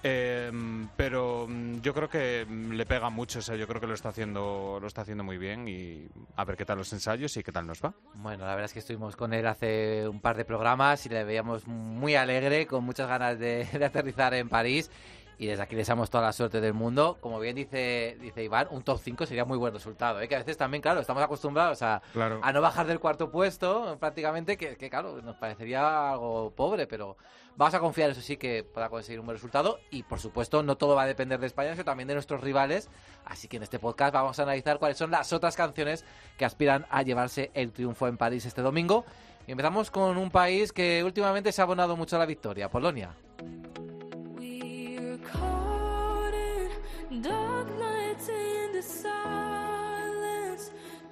[0.07, 0.51] Eh,
[0.95, 3.95] pero mm, yo creo que mm, le pega mucho, o sea, yo creo que lo
[3.95, 7.43] está haciendo, lo está haciendo muy bien y a ver qué tal los ensayos y
[7.43, 7.95] qué tal nos va.
[8.13, 11.23] Bueno, la verdad es que estuvimos con él hace un par de programas y le
[11.23, 14.91] veíamos muy alegre, con muchas ganas de, de aterrizar en París.
[15.37, 17.17] Y desde aquí le deseamos toda la suerte del mundo.
[17.19, 20.21] Como bien dice, dice Iván, un top 5 sería muy buen resultado.
[20.21, 20.29] ¿eh?
[20.29, 22.39] Que a veces también, claro, estamos acostumbrados a, Claro.
[22.41, 27.17] a no bajar del cuarto puesto prácticamente, que, que, claro, nos parecería algo pobre, pero
[27.57, 29.79] vamos a confiar, eso sí, que pueda conseguir un buen resultado.
[29.89, 32.89] Y por supuesto, no todo va a depender de España, sino también de nuestros rivales.
[33.25, 36.05] Así que en este podcast vamos a analizar cuáles son las otras canciones
[36.37, 39.05] que aspiran a llevarse el triunfo en París este domingo.
[39.47, 43.15] Y empezamos con un país que últimamente se ha abonado mucho a la victoria, Polonia.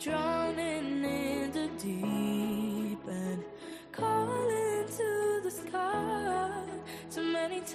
[0.03, 1.03] Drowning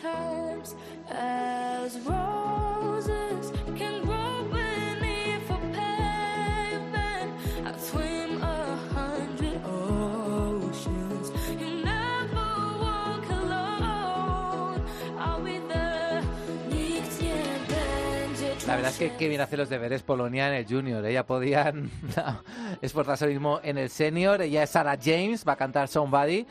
[0.00, 0.74] times
[1.10, 4.28] as roses can grow
[7.78, 11.32] swim a hundred oceans.
[18.66, 21.02] La verdad es que qué bien hace los deberes Polonia en el Junior.
[21.06, 21.10] ¿eh?
[21.12, 21.72] Ella podía
[22.82, 24.42] esforzarse mismo en el Senior.
[24.42, 26.46] Ella es Sarah James, va a cantar Somebody.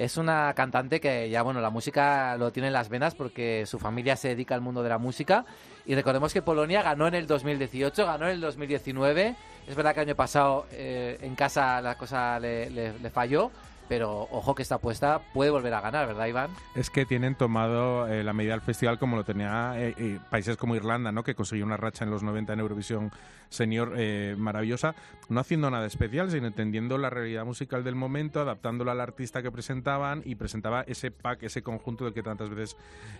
[0.00, 3.78] Es una cantante que ya, bueno, la música lo tiene en las venas porque su
[3.78, 5.44] familia se dedica al mundo de la música.
[5.84, 9.36] Y recordemos que Polonia ganó en el 2018, ganó en el 2019.
[9.68, 13.50] Es verdad que el año pasado eh, en casa la cosa le, falló,
[13.90, 16.50] pero ojo que esta apuesta puede volver a ganar, ¿verdad, Iván?
[16.76, 20.56] Es que tienen tomado eh, la medida del festival como lo tenía eh, eh, países
[20.56, 21.24] como Irlanda, ¿no?
[21.24, 23.10] que consiguió una racha en los 90 en Eurovisión
[23.48, 23.96] Senior
[24.38, 24.94] maravillosa,
[25.28, 29.50] no haciendo nada especial, sino entendiendo la realidad musical del momento, adaptándolo al artista que
[29.50, 32.76] presentaban y presentaba ese pack, ese conjunto del que tantas veces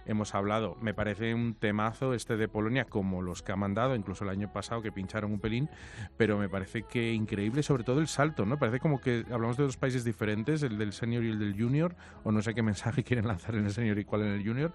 [0.07, 0.77] hemos hablado.
[0.81, 4.53] Me parece un temazo este de Polonia, como los que ha mandado, incluso el año
[4.53, 5.69] pasado que pincharon un pelín,
[6.17, 8.57] pero me parece que increíble, sobre todo el salto, ¿no?
[8.57, 11.95] Parece como que hablamos de dos países diferentes, el del senior y el del junior,
[12.25, 14.73] o no sé qué mensaje quieren lanzar en el senior y cuál en el junior,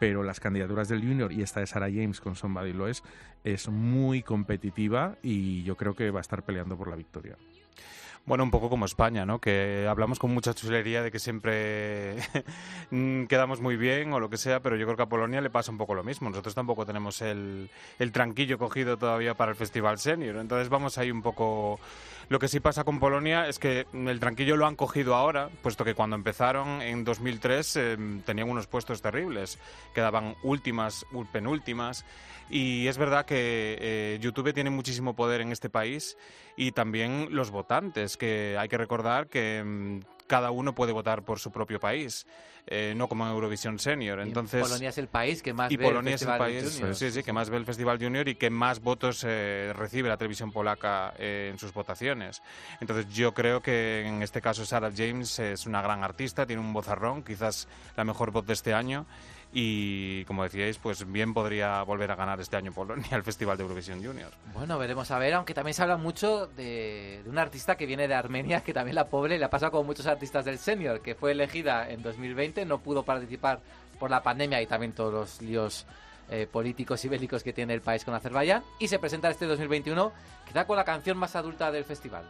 [0.00, 3.02] pero las candidaturas del junior y esta de Sarah James con Somebody Lo es,
[3.44, 7.36] es muy competitiva y yo creo que va a estar peleando por la victoria.
[8.24, 9.40] Bueno, un poco como España, ¿no?
[9.40, 12.16] Que hablamos con mucha chulería de que siempre
[12.90, 15.50] mm, quedamos muy bien o lo que sea, pero yo creo que a Polonia le
[15.50, 16.30] pasa un poco lo mismo.
[16.30, 20.36] Nosotros tampoco tenemos el, el tranquillo cogido todavía para el Festival Senior.
[20.36, 21.80] Entonces vamos ahí un poco...
[22.28, 25.84] Lo que sí pasa con Polonia es que el tranquillo lo han cogido ahora, puesto
[25.84, 29.58] que cuando empezaron en 2003 eh, tenían unos puestos terribles.
[29.94, 32.04] Quedaban últimas, penúltimas.
[32.48, 36.16] Y es verdad que eh, YouTube tiene muchísimo poder en este país
[36.56, 41.38] y también los votantes, que hay que recordar que mm, cada uno puede votar por
[41.38, 42.26] su propio país,
[42.66, 44.20] eh, no como en Eurovisión Senior.
[44.20, 46.38] Y Entonces, Polonia es el país que más y ve el Polonia es el Festival
[46.38, 46.94] país Junior.
[46.94, 50.16] sí, sí, que más ve el Festival Junior y que más votos eh, recibe la
[50.16, 52.40] televisión polaca eh, en sus votaciones.
[52.80, 56.72] Entonces yo creo que en este caso Sarah James es una gran artista, tiene un
[56.72, 59.06] vozarrón, quizás la mejor voz de este año
[59.52, 63.64] y como decíais, pues bien podría volver a ganar este año Polonia el Festival de
[63.64, 64.32] Eurovisión Junior.
[64.54, 68.08] Bueno, veremos a ver, aunque también se habla mucho de, de una artista que viene
[68.08, 71.14] de Armenia, que también la pobre le ha pasado como muchos artistas del senior, que
[71.14, 73.60] fue elegida en 2020, no pudo participar
[73.98, 75.86] por la pandemia y también todos los líos
[76.30, 80.12] eh, políticos y bélicos que tiene el país con Azerbaiyán, y se presenta este 2021
[80.46, 82.24] quizá con la canción más adulta del festival.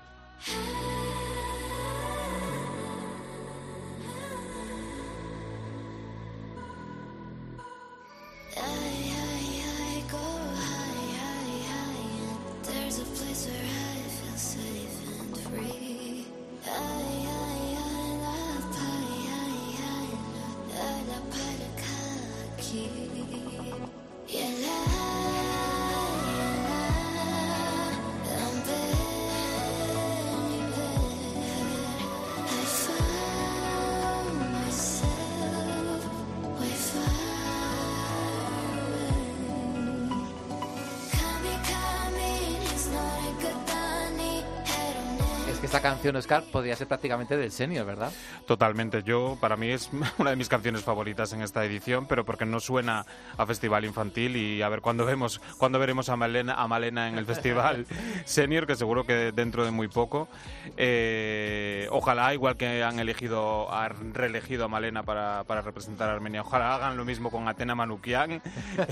[46.12, 48.12] Canción, Oscar, podría ser prácticamente del senior, ¿verdad?
[48.46, 49.02] Totalmente.
[49.02, 52.60] Yo, para mí, es una de mis canciones favoritas en esta edición, pero porque no
[52.60, 57.08] suena a festival infantil y a ver cuándo vemos, cuándo veremos a Malena, a Malena
[57.08, 57.86] en el festival
[58.24, 60.28] senior, que seguro que dentro de muy poco.
[60.76, 66.42] Eh, ojalá, igual que han elegido, han reelegido a Malena para, para representar a Armenia,
[66.42, 68.42] ojalá hagan lo mismo con Atena Manukian,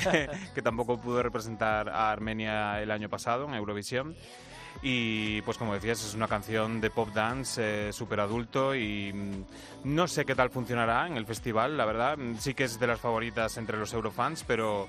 [0.54, 4.16] que tampoco pudo representar a Armenia el año pasado en Eurovisión.
[4.83, 9.44] Y pues como decías, es una canción de pop dance eh, súper adulto y mm,
[9.85, 12.16] no sé qué tal funcionará en el festival, la verdad.
[12.16, 14.88] Mm, Sí que es de las favoritas entre los eurofans, pero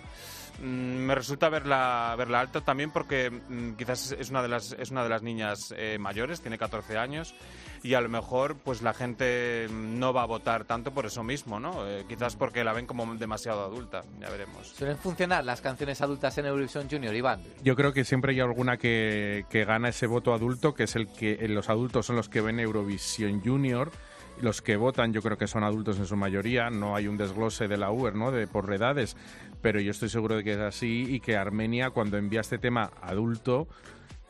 [0.60, 3.32] mm, me resulta verla, verla alta también porque
[3.78, 7.36] quizás es una de las, es una de las niñas eh, mayores, tiene 14 años
[7.84, 11.60] y a lo mejor pues la gente no va a votar tanto por eso mismo,
[11.60, 11.88] ¿no?
[11.88, 14.68] Eh, quizás porque la ven como demasiado adulta, ya veremos.
[14.68, 17.42] ¿Suelen funcionar las canciones adultas en Eurovisión Junior, Iván?
[17.64, 21.08] Yo creo que siempre hay alguna que, que gana ese voto adulto, que es el
[21.08, 23.92] que eh, los adultos son los que ven Eurovisión Junior.
[24.40, 27.68] Los que votan yo creo que son adultos en su mayoría, no hay un desglose
[27.68, 28.32] de la UER, ¿no?
[28.32, 29.16] De por edades,
[29.62, 32.92] pero yo estoy seguro de que es así y que Armenia cuando envía este tema
[33.02, 33.68] adulto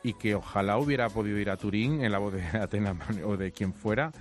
[0.02, 2.94] y que ojalá hubiera podido ir a Turín en la voz de Atena
[3.24, 4.12] o de quien fuera,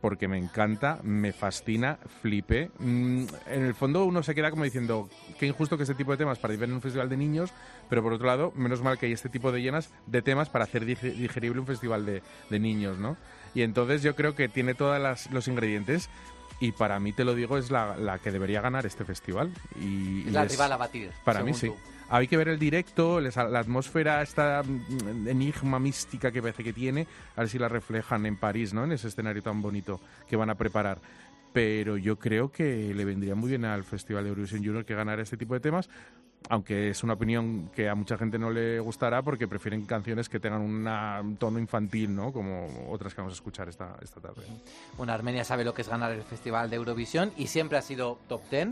[0.00, 2.70] porque me encanta, me fascina, flipé.
[2.78, 5.08] Mm, en el fondo uno se queda como diciendo,
[5.38, 7.50] qué injusto que este tipo de temas participen en un festival de niños,
[7.88, 10.64] pero por otro lado, menos mal que hay este tipo de llenas de temas para
[10.64, 13.16] hacer dig- digerible un festival de, de niños, ¿no?
[13.54, 16.10] Y entonces yo creo que tiene todos los ingredientes
[16.60, 19.50] y para mí, te lo digo, es la, la que debería ganar este festival.
[19.80, 21.70] Y, Es y la es- rival a batir, Para mí sí.
[22.08, 27.06] Hay que ver el directo, la atmósfera, esta mm, enigma mística que parece que tiene,
[27.34, 28.84] a ver si la reflejan en París, ¿no?
[28.84, 30.98] En ese escenario tan bonito que van a preparar.
[31.52, 35.22] Pero yo creo que le vendría muy bien al Festival de Eurovisión Junior que ganara
[35.22, 35.88] este tipo de temas,
[36.48, 40.38] aunque es una opinión que a mucha gente no le gustará porque prefieren canciones que
[40.38, 42.32] tengan un tono infantil, ¿no?
[42.32, 44.42] Como otras que vamos a escuchar esta, esta tarde.
[44.96, 48.18] Bueno, Armenia sabe lo que es ganar el Festival de Eurovisión y siempre ha sido
[48.28, 48.68] top 10.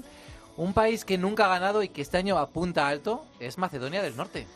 [0.56, 4.16] Un país que nunca ha ganado y que este año apunta alto es Macedonia del
[4.16, 4.46] Norte.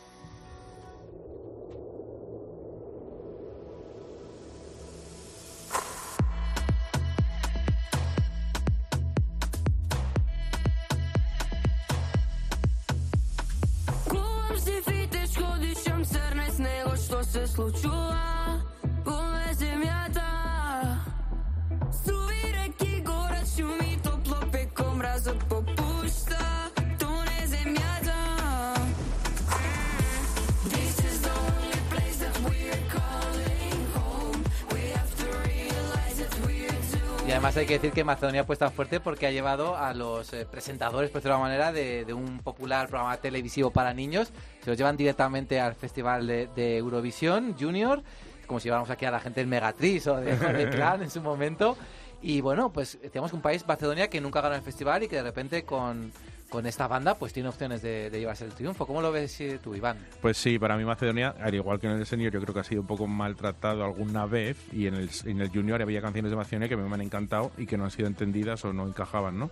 [37.39, 41.09] Además hay que decir que Macedonia apuesta fuerte porque ha llevado a los eh, presentadores,
[41.09, 44.33] por decirlo manera, de, de un popular programa televisivo para niños.
[44.61, 48.03] Se los llevan directamente al Festival de, de Eurovisión Junior,
[48.45, 51.21] como si lleváramos aquí a la gente del Megatriz o de, de Clan en su
[51.21, 51.77] momento.
[52.21, 55.23] Y bueno, pues tenemos un país, Macedonia, que nunca ganó el festival y que de
[55.23, 56.11] repente con,
[56.49, 58.85] con esta banda pues tiene opciones de, llevarse el triunfo.
[58.85, 59.97] ¿Cómo lo ves eh, tú, Iván?
[60.21, 62.63] Pues sí, para mí Macedonia, al igual que en el senior, yo creo que ha
[62.63, 66.37] sido un poco maltratado alguna vez y en el, en el junior había canciones de
[66.37, 69.49] Macedonia que me han encantado y que no han sido entendidas o no encajaban, ¿no?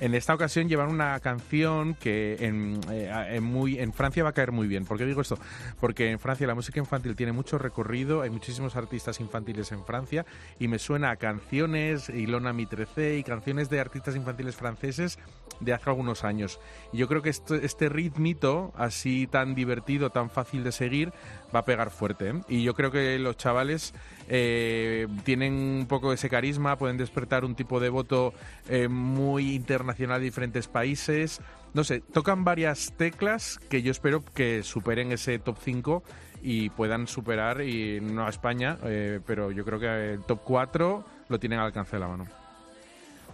[0.00, 4.32] En esta ocasión llevan una canción que en, eh, en muy, en Francia va a
[4.32, 4.84] caer muy bien.
[4.84, 5.38] ¿Por qué digo esto?
[5.80, 10.24] Porque en Francia la música infantil tiene mucho recorrido, hay muchísimos artistas infantiles en Francia
[10.60, 15.18] y me suena a canciones, Ilona Mitrece y canciones de artistas infantiles franceses
[15.60, 16.60] de hace algunos años.
[16.92, 21.12] Y yo creo que este, este ritmito, así tan divertido, tan fácil de seguir,
[21.54, 22.28] va a pegar fuerte.
[22.30, 22.40] ¿eh?
[22.48, 23.94] Y yo creo que los chavales
[24.28, 28.34] eh, tienen un poco ese carisma, pueden despertar un tipo de voto
[28.68, 31.40] eh, muy internacional de diferentes países.
[31.74, 36.02] No sé, tocan varias teclas que yo espero que superen ese top 5
[36.42, 41.04] y puedan superar, y no a España, eh, pero yo creo que el top 4
[41.28, 42.37] lo tienen al alcance de la mano.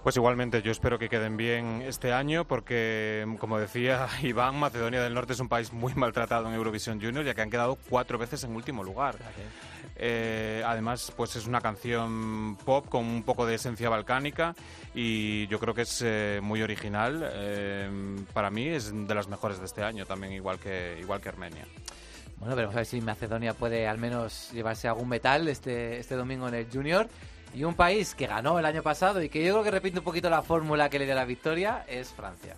[0.04, 5.14] Pues igualmente, yo espero que queden bien este año porque, como decía Iván, Macedonia del
[5.14, 8.44] Norte es un país muy maltratado en Eurovisión Junior, ya que han quedado cuatro veces
[8.44, 9.16] en último lugar.
[9.96, 14.54] Eh, además, pues es una canción pop con un poco de esencia balcánica
[14.94, 17.26] y yo creo que es eh, muy original.
[17.32, 17.88] Eh,
[18.34, 21.64] para mí es de las mejores de este año, también igual que igual que Armenia.
[22.36, 26.46] Bueno, veremos a ver si Macedonia puede al menos llevarse algún metal este, este domingo
[26.46, 27.08] en el Junior.
[27.54, 30.04] Y un país que ganó el año pasado y que yo creo que repite un
[30.04, 32.56] poquito la fórmula que le dio la victoria es Francia.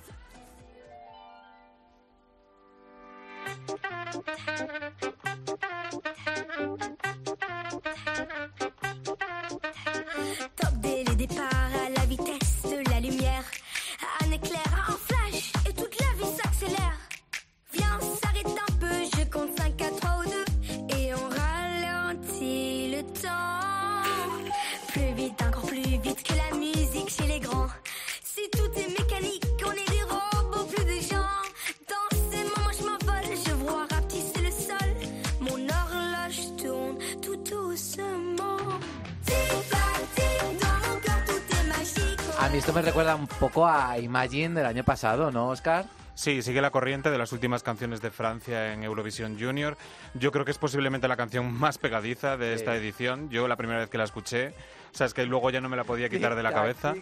[42.57, 45.85] Esto me recuerda un poco a Imagine del año pasado, ¿no, Oscar?
[46.15, 49.77] Sí, sigue la corriente de las últimas canciones de Francia en Eurovisión Junior.
[50.15, 53.29] Yo creo que es posiblemente la canción más pegadiza de esta edición.
[53.29, 54.55] Yo la primera vez que la escuché,
[54.97, 56.95] sea, es que luego ya no me la podía quitar de la cabeza.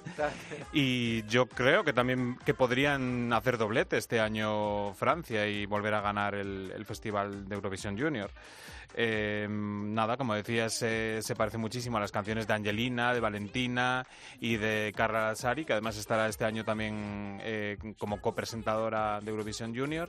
[0.72, 6.01] Y yo creo que también que podrían hacer doblete este año Francia y volver a
[6.01, 8.30] ganar el, el Festival de Eurovisión Junior.
[8.97, 14.07] Eh, nada, como decías, se, se parece muchísimo a las canciones de Angelina, de Valentina
[14.40, 19.76] y de Carla Sari, que además estará este año también eh, como copresentadora de Eurovisión
[19.76, 20.09] Junior.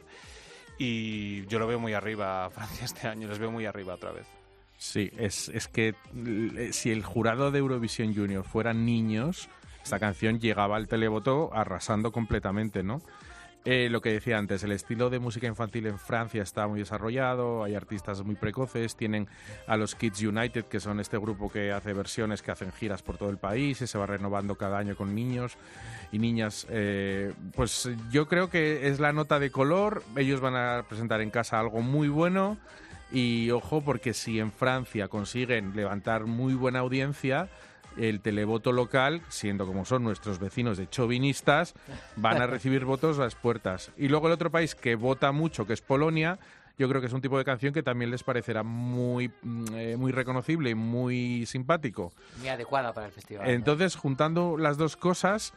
[0.77, 4.27] Y yo lo veo muy arriba Francia este año, les veo muy arriba otra vez.
[4.77, 9.49] Sí, es, es que eh, si el jurado de Eurovisión Junior fueran niños,
[9.83, 13.01] esta canción llegaba al televoto arrasando completamente, ¿no?
[13.67, 17.63] Eh, lo que decía antes, el estilo de música infantil en Francia está muy desarrollado,
[17.63, 19.27] hay artistas muy precoces, tienen
[19.65, 23.17] a los Kids United, que son este grupo que hace versiones, que hacen giras por
[23.17, 25.57] todo el país y se va renovando cada año con niños
[26.11, 26.67] y niñas.
[26.69, 31.31] Eh, pues yo creo que es la nota de color, ellos van a presentar en
[31.31, 32.59] casa algo muy bueno
[33.11, 37.49] y ojo porque si en Francia consiguen levantar muy buena audiencia,
[37.97, 41.73] el televoto local, siendo como son nuestros vecinos de chauvinistas,
[42.15, 43.91] van a recibir votos a las puertas.
[43.97, 46.39] Y luego el otro país que vota mucho, que es Polonia,
[46.77, 49.97] yo creo que es un tipo de canción que también les parecerá muy, mm, eh,
[49.97, 52.11] muy reconocible y muy simpático.
[52.39, 53.45] Muy adecuada para el festival.
[53.45, 53.51] ¿no?
[53.51, 55.53] Entonces, juntando las dos cosas,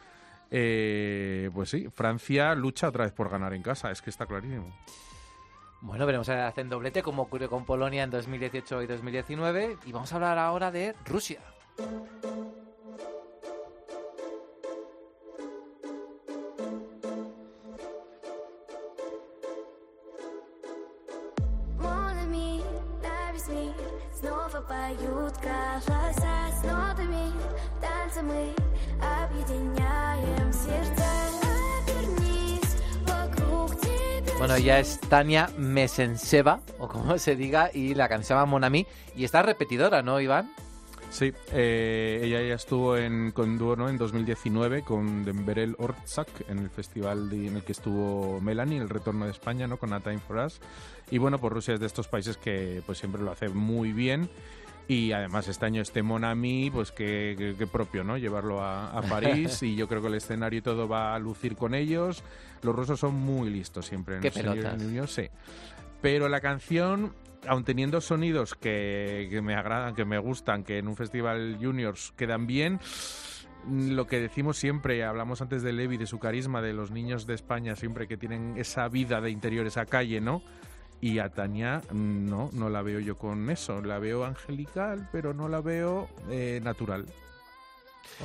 [0.49, 4.73] eh, pues sí, Francia lucha otra vez por ganar en casa, es que está clarísimo.
[5.80, 9.76] Bueno, veremos si hacen doblete como ocurrió con Polonia en 2018 y 2019.
[9.84, 11.40] Y vamos a hablar ahora de Rusia.
[21.78, 22.62] Mon ami,
[23.02, 23.74] навесь мир
[24.18, 27.32] снова поют, голоса с нотами
[27.80, 28.54] танца мы
[29.02, 29.97] объединяем
[34.39, 38.63] Bueno, ella es Tania Mesenseva, o como se diga, y la canción se llama Mon
[38.63, 38.87] Ami.
[39.13, 40.49] Y está repetidora, ¿no, Iván?
[41.09, 43.89] Sí, eh, ella ya estuvo en, con dúo ¿no?
[43.89, 49.25] en 2019 con Demberel Ortsak en el festival en el que estuvo Melanie, el retorno
[49.25, 49.75] de España, ¿no?
[49.75, 50.61] con A Time for Us.
[51.11, 54.29] Y bueno, pues Rusia es de estos países que pues siempre lo hace muy bien.
[54.89, 58.17] Y además este año este Monami, pues que, que- propio, ¿no?
[58.17, 61.55] Llevarlo a, a París y yo creo que el escenario y todo va a lucir
[61.55, 62.23] con ellos.
[62.63, 64.81] Los rusos son muy listos siempre en Qué pelotas.
[64.81, 65.29] Junior, sí.
[66.01, 67.13] Pero la canción,
[67.47, 72.11] aun teniendo sonidos que, que me agradan, que me gustan, que en un festival juniors
[72.17, 72.79] quedan bien,
[73.69, 77.35] lo que decimos siempre, hablamos antes de Levi, de su carisma, de los niños de
[77.35, 80.41] España, siempre que tienen esa vida de interior, esa calle, ¿no?
[81.01, 83.81] Y a Tania, no, no la veo yo con eso.
[83.81, 87.05] La veo angelical, pero no la veo eh, natural.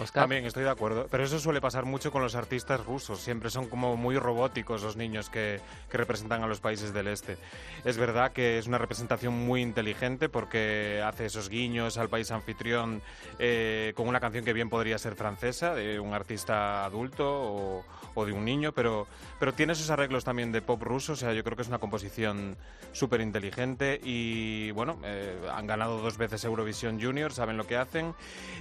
[0.00, 0.24] Oscar.
[0.24, 3.20] También estoy de acuerdo, pero eso suele pasar mucho con los artistas rusos.
[3.20, 7.36] Siempre son como muy robóticos los niños que, que representan a los países del este.
[7.84, 13.02] Es verdad que es una representación muy inteligente porque hace esos guiños al país anfitrión
[13.38, 17.84] eh, con una canción que bien podría ser francesa, de un artista adulto o,
[18.14, 19.06] o de un niño, pero,
[19.38, 21.12] pero tiene esos arreglos también de pop ruso.
[21.12, 22.56] O sea, yo creo que es una composición
[22.92, 28.14] súper inteligente y bueno, eh, han ganado dos veces Eurovisión Junior, saben lo que hacen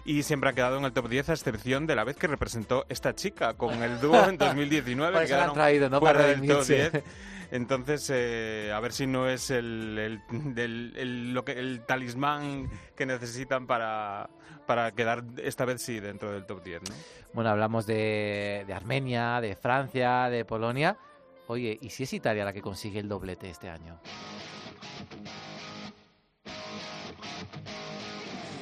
[0.06, 2.86] y siempre ha quedado en el top 10 a excepción de la vez que representó
[2.89, 5.14] esta chica con el dúo en 2019.
[5.18, 5.99] Por que la han traído, ¿no?
[5.99, 6.89] Para del top redimirse.
[6.91, 7.04] 10.
[7.52, 12.70] Entonces, eh, a ver si no es el, el, del- el- lo que, el talismán
[12.96, 14.30] que necesitan para,
[14.66, 16.96] para quedar esta vez sí dentro del top 10, ¿no?
[17.34, 20.98] Bueno, hablamos de, de Armenia, de Francia, de Polonia.
[21.48, 24.00] Oye, ¿y si es Italia la que consigue el doblete este año?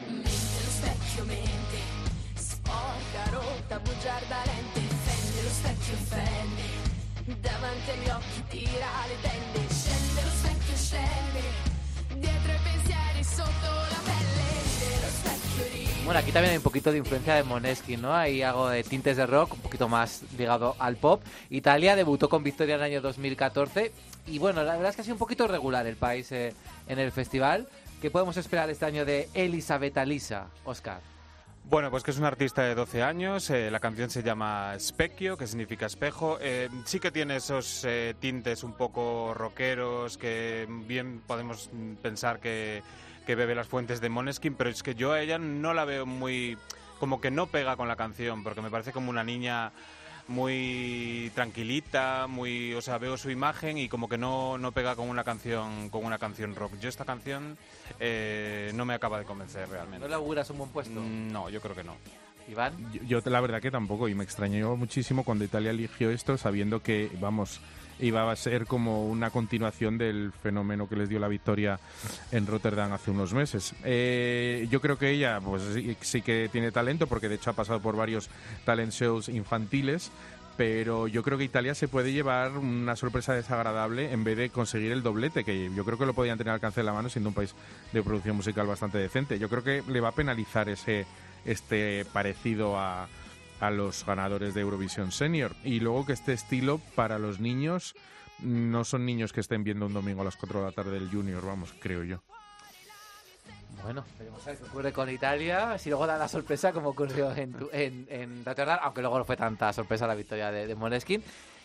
[0.07, 0.29] Mente
[0.63, 1.79] lo specchio mente
[2.37, 8.30] Sporca, rotta, bugiarda lente Fendi lo specchio fendi Davanti agli occhi
[16.03, 18.13] Bueno, aquí también hay un poquito de influencia de Moneskin, ¿no?
[18.13, 21.21] Hay algo de tintes de rock, un poquito más ligado al pop.
[21.49, 23.93] Italia debutó con victoria en el año 2014
[24.27, 26.53] y bueno, la verdad es que ha sido un poquito regular el país eh,
[26.87, 27.67] en el festival.
[28.01, 31.10] ¿Qué podemos esperar este año de Elisabetta Lisa, Oscar?
[31.63, 35.37] Bueno, pues que es un artista de 12 años, eh, la canción se llama Specchio,
[35.37, 36.37] que significa espejo.
[36.41, 41.69] Eh, sí que tiene esos eh, tintes un poco rockeros que bien podemos
[42.01, 42.83] pensar que,
[43.25, 46.05] que bebe las fuentes de Moneskin, pero es que yo a ella no la veo
[46.05, 46.57] muy...
[46.99, 49.71] como que no pega con la canción, porque me parece como una niña
[50.27, 55.09] muy tranquilita, muy, o sea, veo su imagen y como que no, no pega con
[55.09, 56.73] una canción con una canción rock.
[56.79, 57.57] Yo esta canción
[57.99, 59.99] eh, no me acaba de convencer realmente.
[59.99, 60.99] ¿No le auguras un buen puesto?
[60.99, 61.95] Mm, No, yo creo que no.
[62.47, 62.73] Iván.
[62.91, 66.81] Yo, yo la verdad que tampoco, y me extrañó muchísimo cuando Italia eligió esto, sabiendo
[66.81, 67.61] que, vamos,
[68.01, 71.79] iba a ser como una continuación del fenómeno que les dio la victoria
[72.31, 73.73] en Rotterdam hace unos meses.
[73.83, 75.63] Eh, yo creo que ella, pues
[76.01, 78.29] sí, que tiene talento, porque de hecho ha pasado por varios
[78.65, 80.11] talent shows infantiles.
[80.57, 84.91] Pero yo creo que Italia se puede llevar una sorpresa desagradable en vez de conseguir
[84.91, 87.29] el doblete, que yo creo que lo podían tener al alcance de la mano siendo
[87.29, 87.55] un país
[87.93, 89.39] de producción musical bastante decente.
[89.39, 91.07] Yo creo que le va a penalizar ese
[91.45, 93.07] este parecido a,
[93.61, 95.55] a los ganadores de Eurovisión Senior.
[95.63, 97.95] Y luego que este estilo para los niños
[98.39, 101.09] no son niños que estén viendo un domingo a las 4 de la tarde del
[101.09, 102.21] Junior, vamos, creo yo.
[103.83, 105.77] Bueno, veremos a ver qué ocurre con Italia.
[105.77, 109.37] Si luego da la sorpresa, como ocurrió en, en, en Rotterdam, aunque luego no fue
[109.37, 111.21] tanta sorpresa la victoria de, de.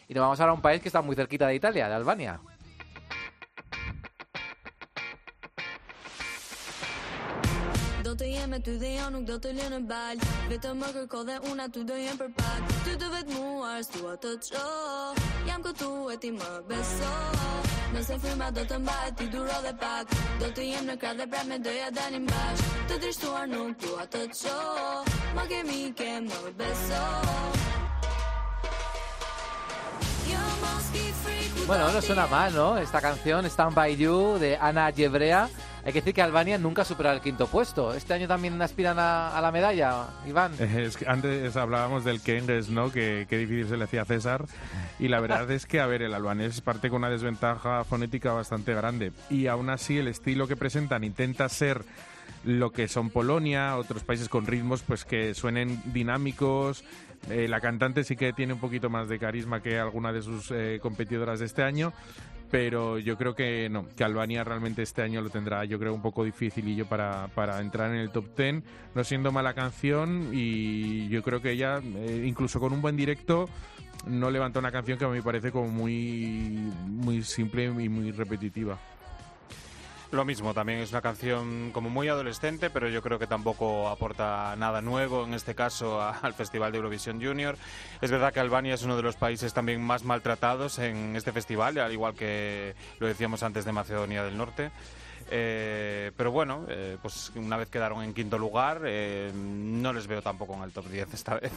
[0.09, 2.40] Y nos vamos ahora a un país que está muy cerquita de Italia, de Albania.
[8.17, 10.21] Të jem me ty dhe jo nuk do të lënë bal.
[10.51, 12.73] Vetëm më kërko dhe una ty do jem për pak.
[12.85, 14.64] Ty të vetë muar s'tua të qo.
[15.49, 17.12] Jam këtu e ti më beso.
[17.95, 20.17] Nëse fryma do të mbajt ti duro dhe pak.
[20.41, 22.64] Do të jem në krah dhe prap me doja dalim bash.
[22.89, 24.59] Të trishtuar nuk dua të qo.
[25.37, 27.05] Ma kemi ke më beso.
[30.27, 30.45] Jo
[31.67, 32.79] Bueno, no suena mal, ¿no?
[32.79, 35.49] Esta canción, Stand By You, de Ana Yebrea.
[35.87, 37.95] Hay que decir que Albania nunca ha superado el quinto puesto.
[37.95, 40.53] ¿Este año también aspiran a, a la medalla, Iván?
[40.59, 42.91] Es que antes hablábamos del Kenges, ¿no?
[42.91, 44.47] Que, que difícil se le hacía a César.
[44.99, 48.74] Y la verdad es que, a ver, el albanés parte con una desventaja fonética bastante
[48.74, 49.12] grande.
[49.30, 51.84] Y aún así, el estilo que presentan intenta ser
[52.43, 56.84] lo que son Polonia, otros países con ritmos pues que suenen dinámicos.
[57.30, 60.51] Eh, la cantante sí que tiene un poquito más de carisma que alguna de sus
[60.51, 61.93] eh, competidoras de este año,
[62.51, 66.03] pero yo creo que no, que Albania realmente este año lo tendrá, yo creo, un
[66.03, 68.62] poco dificilillo para, para entrar en el top 10,
[68.94, 73.49] no siendo mala canción y yo creo que ella, eh, incluso con un buen directo,
[74.07, 78.12] no levanta una canción que a mí me parece como muy, muy simple y muy
[78.12, 78.78] repetitiva.
[80.13, 84.55] Lo mismo, también es una canción como muy adolescente, pero yo creo que tampoco aporta
[84.57, 87.57] nada nuevo, en este caso, a- al Festival de Eurovisión Junior.
[88.01, 91.77] Es verdad que Albania es uno de los países también más maltratados en este festival,
[91.79, 94.71] al igual que lo decíamos antes de Macedonia del Norte.
[95.29, 100.23] Eh, pero bueno, eh, pues una vez quedaron en quinto lugar, eh, no les veo
[100.23, 101.51] tampoco en el top 10 esta vez.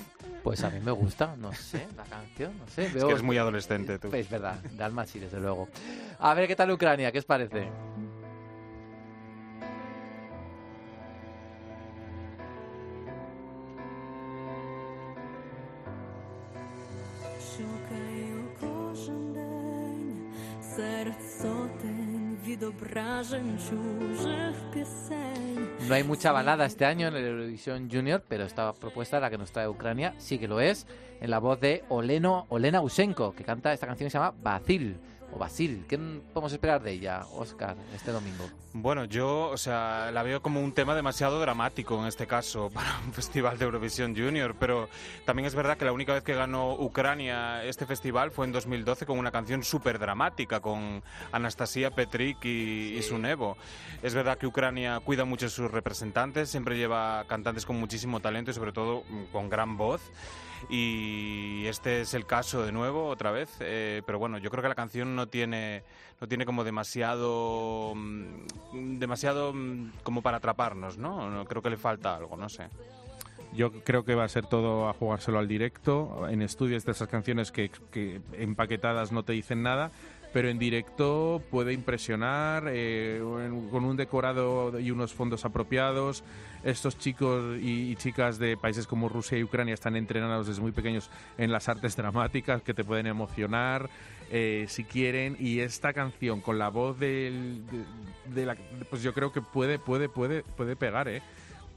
[0.43, 2.85] Pues a mí me gusta, no sé, la canción, no sé.
[2.87, 4.09] Es veo- que es muy adolescente tú.
[4.11, 5.69] Es verdad, de alma sí, desde luego.
[6.17, 7.67] A ver qué tal Ucrania, ¿qué os parece?
[25.87, 29.37] No hay mucha balada este año en el Eurovisión Junior, pero esta propuesta, la que
[29.37, 30.87] nos trae Ucrania, sí que lo es,
[31.19, 34.97] en la voz de Oleno, Olena Usenko, que canta esta canción que se llama Basil,
[35.33, 35.85] o Basil.
[35.87, 38.49] ¿Qué podemos esperar de ella, Oscar, este domingo?
[38.73, 42.99] Bueno, yo, o sea, la veo como un tema demasiado dramático en este caso para
[43.05, 44.89] un festival de Eurovisión Junior, pero
[45.25, 49.05] también es verdad que la única vez que ganó Ucrania este festival fue en 2012
[49.05, 51.01] con una canción súper dramática con
[51.31, 53.57] Anastasia Petrik y, y Sunevo.
[54.03, 58.51] Es verdad que Ucrania cuida mucho a sus representantes, siempre lleva cantantes con muchísimo talento
[58.51, 60.01] y sobre todo mm, con gran voz.
[60.67, 63.49] Y este es el caso de nuevo, otra vez.
[63.61, 65.83] eh, pero bueno, yo creo que la canción no tiene,
[66.19, 71.45] no tiene como demasiado, mm, demasiado mm, como para atraparnos, ¿no?
[71.45, 72.67] Creo que le falta algo, no sé.
[73.53, 76.27] Yo creo que va a ser todo a jugárselo al directo.
[76.29, 79.91] En estudios de esas canciones que, que empaquetadas no te dicen nada,
[80.33, 83.21] pero en directo puede impresionar eh,
[83.71, 86.23] con un decorado y unos fondos apropiados.
[86.63, 90.71] Estos chicos y, y chicas de países como Rusia y Ucrania están entrenados desde muy
[90.73, 93.89] pequeños en las artes dramáticas que te pueden emocionar
[94.29, 95.37] eh, si quieren.
[95.39, 98.57] Y esta canción con la voz del, de, de la,
[98.89, 101.21] pues yo creo que puede, puede, puede, puede pegar, ¿eh?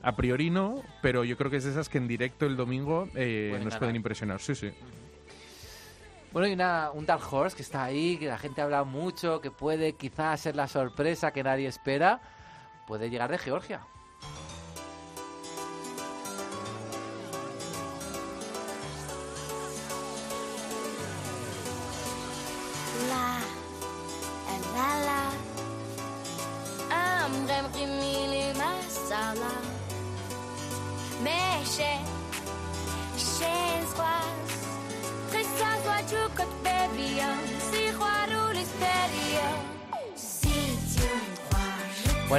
[0.03, 3.09] A priori no, pero yo creo que es de esas que en directo el domingo
[3.15, 3.79] eh, nos ganar.
[3.79, 4.41] pueden impresionar.
[4.41, 4.73] Sí, sí.
[6.33, 9.51] Bueno, hay una, un Dark Horse que está ahí, que la gente habla mucho, que
[9.51, 12.23] puede quizás ser la sorpresa que nadie espera.
[12.87, 13.83] Puede llegar de Georgia.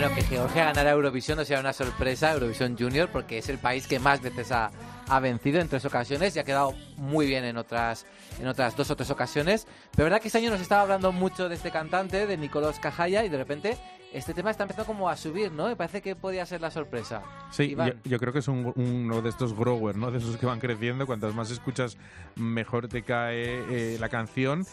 [0.04, 3.88] Bueno, que Georgia ganara Eurovisión no será una sorpresa, Eurovisión Junior, porque es el país
[3.88, 4.70] que más veces ha,
[5.08, 8.06] ha vencido en tres ocasiones y ha quedado muy bien en otras,
[8.38, 9.66] en otras dos o tres ocasiones.
[9.95, 13.24] Pero verdad que este año nos estaba hablando mucho de este cantante, de Nicolás Cajaya,
[13.24, 13.78] y de repente
[14.14, 15.68] este tema está empezando como a subir, ¿no?
[15.68, 17.22] Me parece que podía ser la sorpresa.
[17.51, 20.11] Sí, yo, yo creo que es un- uno de estos growers, ¿no?
[20.11, 21.05] De esos que van creciendo.
[21.05, 21.97] Cuantas más escuchas,
[22.36, 24.66] mejor te cae eh, la canción.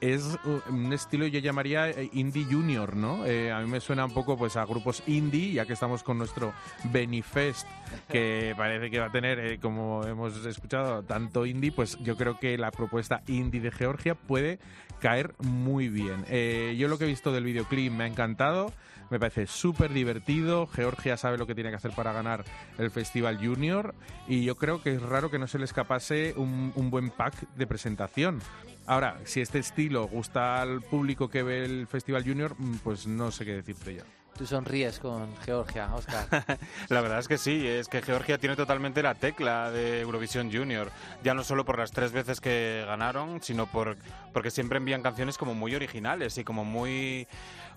[0.00, 3.26] Es un estilo, yo llamaría eh, indie junior, ¿no?
[3.26, 6.18] Eh, a mí me suena un poco pues a grupos indie, ya que estamos con
[6.18, 6.52] nuestro
[6.92, 7.66] Benifest,
[8.08, 12.38] que parece que va a tener, eh, como hemos escuchado, tanto indie, pues yo creo
[12.38, 14.60] que la propuesta indie de Georgia puede
[15.02, 16.24] caer muy bien.
[16.28, 18.72] Eh, yo lo que he visto del videoclip me ha encantado.
[19.10, 20.68] Me parece súper divertido.
[20.68, 22.44] Georgia sabe lo que tiene que hacer para ganar
[22.78, 23.94] el Festival Junior.
[24.28, 27.34] Y yo creo que es raro que no se le escapase un, un buen pack
[27.56, 28.40] de presentación.
[28.86, 33.30] Ahora, si este estilo gusta al público que ve el Festival Junior, mm, pues no
[33.30, 34.21] sé qué decirte yo.
[34.42, 36.26] Tú sonríes con Georgia, Oscar.
[36.88, 40.90] La verdad es que sí, es que Georgia tiene totalmente la tecla de Eurovisión Junior,
[41.22, 43.96] ya no solo por las tres veces que ganaron, sino por
[44.32, 47.28] porque siempre envían canciones como muy originales y como muy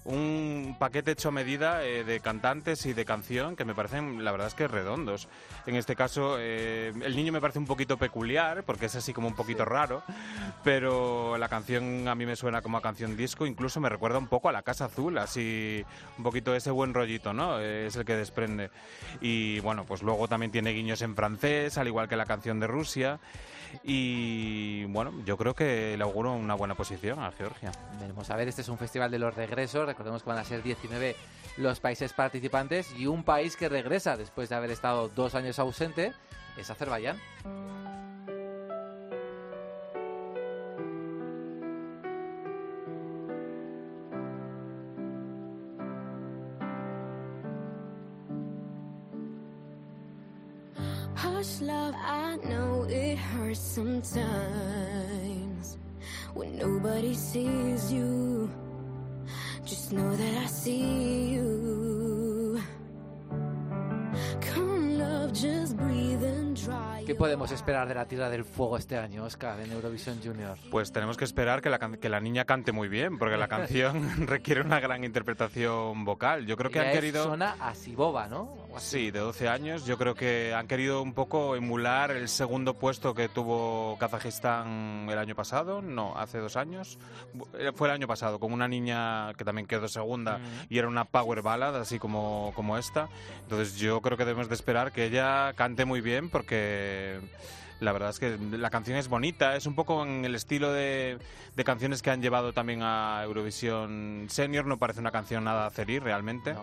[0.06, 4.32] un paquete hecho a medida eh, de cantantes y de canción que me parecen, la
[4.32, 5.28] verdad es que redondos.
[5.66, 9.28] En este caso, eh, el niño me parece un poquito peculiar, porque es así como
[9.28, 10.04] un poquito raro,
[10.64, 14.28] pero la canción a mí me suena como a canción disco, incluso me recuerda un
[14.28, 15.84] poco a La Casa Azul, así
[16.18, 17.60] un poquito ese buen rollito, ¿no?
[17.60, 18.70] Es el que desprende.
[19.22, 22.68] Y bueno, pues luego también tiene guiños en francés, al igual que la canción de
[22.68, 23.20] Rusia.
[23.84, 27.72] Y bueno, yo creo que le auguro una buena posición a Georgia.
[28.00, 30.64] Veremos a ver, este es un festival de los regresos, recordemos que van a ser
[30.64, 31.16] 19
[31.58, 36.14] los países participantes y un país que regresa después de haber estado dos años ausente
[36.58, 37.20] es Azerbaiyán.
[67.46, 70.58] Podemos esperar de la Tierra del Fuego este año, Oscar, en Eurovisión Junior?
[70.72, 74.26] Pues tenemos que esperar que la, que la niña cante muy bien, porque la canción
[74.28, 76.48] requiere una gran interpretación vocal.
[76.48, 77.24] Yo creo que han querido...
[77.26, 78.65] Suena a Siboba, ¿no?
[78.76, 79.06] Algo así.
[79.06, 79.86] Sí, de 12 años.
[79.86, 85.18] Yo creo que han querido un poco emular el segundo puesto que tuvo Kazajistán el
[85.18, 86.98] año pasado, no, hace dos años.
[87.58, 91.06] Eh, Fue el año pasado, con una niña que también quedó segunda y era una
[91.06, 93.10] power ballad, así como, como esta.
[93.44, 97.20] Entonces yo creo que debemos de esperar que ella cante muy bien porque...
[97.80, 101.18] La verdad es que la canción es bonita, es un poco en el estilo de,
[101.56, 104.66] de canciones que han llevado también a Eurovisión Senior.
[104.66, 106.56] No parece una canción nada azerí realmente,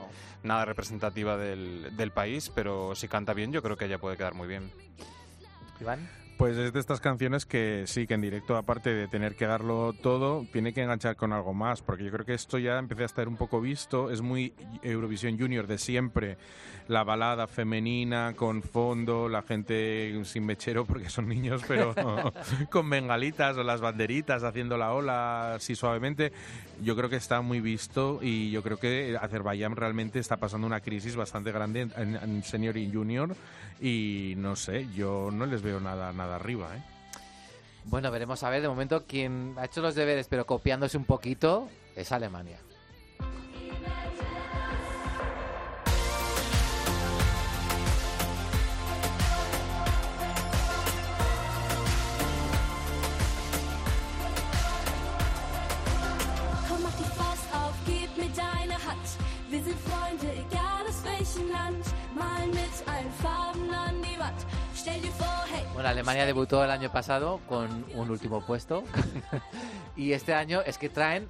[0.42, 4.34] nada representativa del, del país, pero si canta bien yo creo que ella puede quedar
[4.34, 4.70] muy bien.
[5.80, 6.21] Iván.
[6.42, 9.92] Pues es de estas canciones que sí, que en directo, aparte de tener que darlo
[9.92, 13.06] todo, tiene que enganchar con algo más, porque yo creo que esto ya empecé a
[13.06, 16.38] estar un poco visto, es muy Eurovisión Junior de siempre,
[16.88, 21.94] la balada femenina con fondo, la gente sin mechero porque son niños, pero
[22.72, 26.32] con bengalitas o las banderitas haciendo la ola así suavemente.
[26.82, 30.80] Yo creo que está muy visto y yo creo que Azerbaiyán realmente está pasando una
[30.80, 33.36] crisis bastante grande en, en- en senior y junior
[33.80, 36.82] y no sé, yo no les veo nada nada arriba, ¿eh?
[37.84, 38.62] Bueno, veremos a ver.
[38.62, 42.58] De momento, quien ha hecho los deberes, pero copiándose un poquito, es Alemania.
[59.52, 62.01] Wir sind Freunde, egal aus welchem Land.
[65.82, 68.84] Bueno, Alemania debutó el año pasado con un último puesto.
[69.96, 71.28] y este año es que traen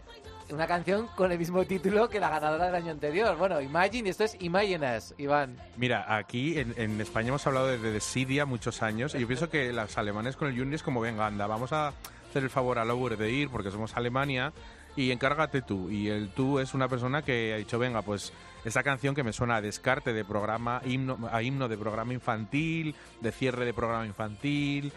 [0.50, 3.36] una canción con el mismo título que la ganadora del año anterior.
[3.38, 5.56] Bueno, Imagine, esto es Imagine Us, Iván.
[5.78, 9.48] Mira, aquí en, en España hemos hablado de, de Desidia muchos años y yo pienso
[9.48, 11.94] que los alemanes con el Junior es como, venga, anda, vamos a
[12.28, 14.52] hacer el favor a Lower de ir porque somos Alemania
[14.96, 15.88] y encárgate tú.
[15.88, 18.32] Y el tú es una persona que ha dicho, venga, pues
[18.64, 22.94] esa canción que me suena a descarte de programa, himno, a himno de programa infantil,
[23.20, 24.92] de cierre de programa infantil,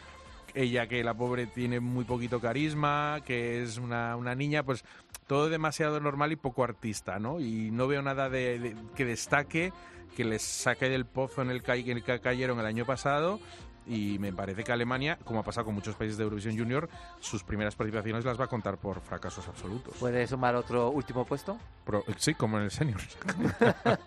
[0.53, 4.85] ella que la pobre tiene muy poquito carisma, que es una, una niña, pues
[5.27, 7.39] todo demasiado normal y poco artista, ¿no?
[7.39, 9.73] Y no veo nada de, que destaque,
[10.15, 13.39] que les saque del pozo en el, ca- en el que cayeron el año pasado.
[13.87, 17.43] Y me parece que Alemania, como ha pasado con muchos países de Eurovisión Junior, sus
[17.43, 19.93] primeras participaciones las va a contar por fracasos absolutos.
[19.99, 21.57] ¿Puede sumar otro último puesto?
[21.85, 22.99] Pro- sí, como en el senior.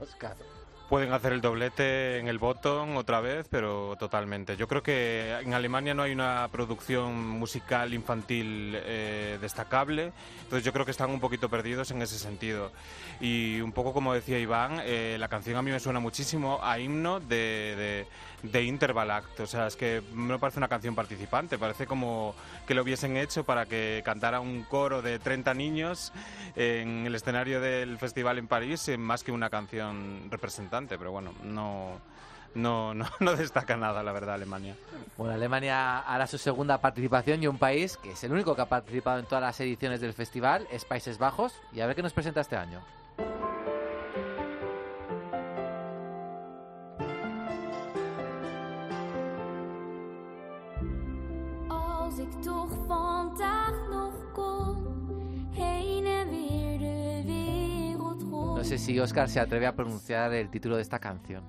[0.00, 0.36] Oscar.
[0.88, 4.56] Pueden hacer el doblete en el botón otra vez, pero totalmente.
[4.56, 10.12] Yo creo que en Alemania no hay una producción musical infantil eh, destacable,
[10.42, 12.72] entonces yo creo que están un poquito perdidos en ese sentido.
[13.20, 16.76] Y un poco como decía Iván, eh, la canción a mí me suena muchísimo a
[16.80, 17.36] himno de,
[17.76, 18.06] de,
[18.42, 19.40] de Interval Act.
[19.40, 22.34] O sea, es que no parece una canción participante, parece como
[22.66, 26.12] que lo hubiesen hecho para que cantara un coro de 30 niños
[26.56, 30.98] en el escenario del festival en París, más que una canción representante.
[30.98, 32.00] Pero bueno, no,
[32.54, 34.74] no, no, no destaca nada, la verdad, Alemania.
[35.16, 38.68] Bueno, Alemania hará su segunda participación y un país que es el único que ha
[38.68, 41.54] participado en todas las ediciones del festival es Países Bajos.
[41.72, 42.80] Y a ver qué nos presenta este año.
[58.70, 61.42] Sé si Oscar se atreve a pronunciar el título de esta canción.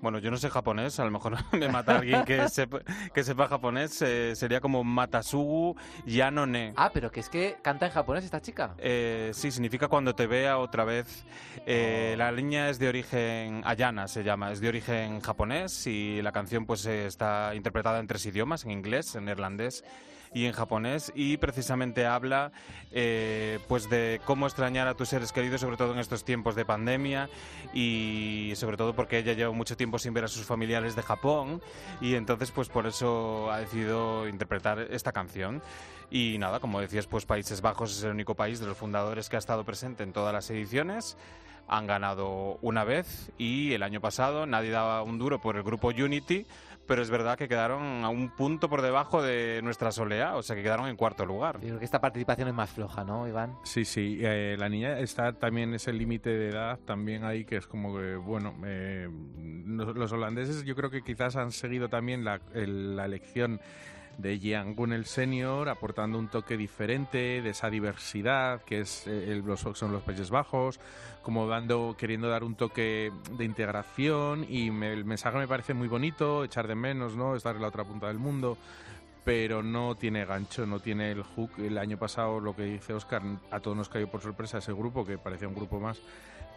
[0.00, 2.78] Bueno, yo no sé japonés, a lo mejor me mata alguien que sepa,
[3.12, 4.00] que sepa japonés.
[4.02, 5.74] eh, sería como Matasugu
[6.06, 6.74] Yanone.
[6.76, 8.76] Ah, pero que es que canta en japonés esta chica.
[8.78, 11.24] Eh, sí, significa cuando te vea otra vez.
[11.66, 16.30] Eh, La niña es de origen Ayana, se llama, es de origen japonés y la
[16.30, 19.82] canción pues eh, está interpretada en tres idiomas, en inglés, en neerlandés
[20.32, 22.52] y en japonés y precisamente habla
[22.92, 26.64] eh, pues de cómo extrañar a tus seres queridos sobre todo en estos tiempos de
[26.64, 27.28] pandemia
[27.74, 31.62] y sobre todo porque ella lleva mucho tiempo sin ver a sus familiares de Japón
[32.00, 35.62] y entonces pues por eso ha decidido interpretar esta canción.
[36.10, 39.36] Y nada como decías pues Países Bajos es el único país de los fundadores que
[39.36, 41.16] ha estado presente en todas las ediciones.
[41.70, 45.88] Han ganado una vez y el año pasado nadie daba un duro por el grupo
[45.88, 46.46] Unity
[46.88, 50.56] pero es verdad que quedaron a un punto por debajo de nuestra solea, o sea
[50.56, 51.60] que quedaron en cuarto lugar.
[51.60, 53.54] Yo creo que esta participación es más floja, ¿no, Iván?
[53.62, 57.66] Sí, sí, eh, la niña está también ese límite de edad también ahí que es
[57.68, 59.08] como que, bueno, eh,
[59.66, 63.60] los, los holandeses yo creo que quizás han seguido también la, el- la elección
[64.18, 69.32] de Jean Gun el senior, aportando un toque diferente de esa diversidad que es eh,
[69.32, 70.78] el- los, son los Países Bajos,
[71.22, 75.88] como dando, queriendo dar un toque de integración y me- el mensaje me parece muy
[75.88, 77.34] bonito, echar de menos, ¿no?
[77.36, 78.58] Estar en la otra punta del mundo
[79.24, 81.50] pero no tiene gancho, no tiene el hook.
[81.58, 85.04] El año pasado, lo que dice Oscar, a todos nos cayó por sorpresa ese grupo,
[85.04, 86.00] que parecía un grupo más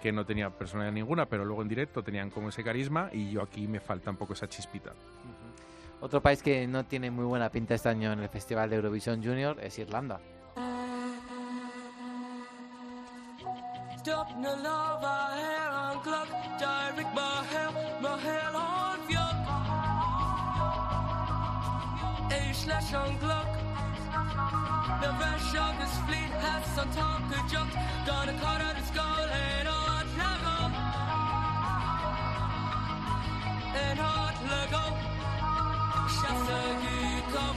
[0.01, 3.41] que no tenía personalidad ninguna, pero luego en directo tenían como ese carisma y yo
[3.41, 4.93] aquí me falta un poco esa chispita.
[6.01, 9.23] Otro país que no tiene muy buena pinta este año en el Festival de Eurovisión
[9.23, 10.19] Junior es Irlanda.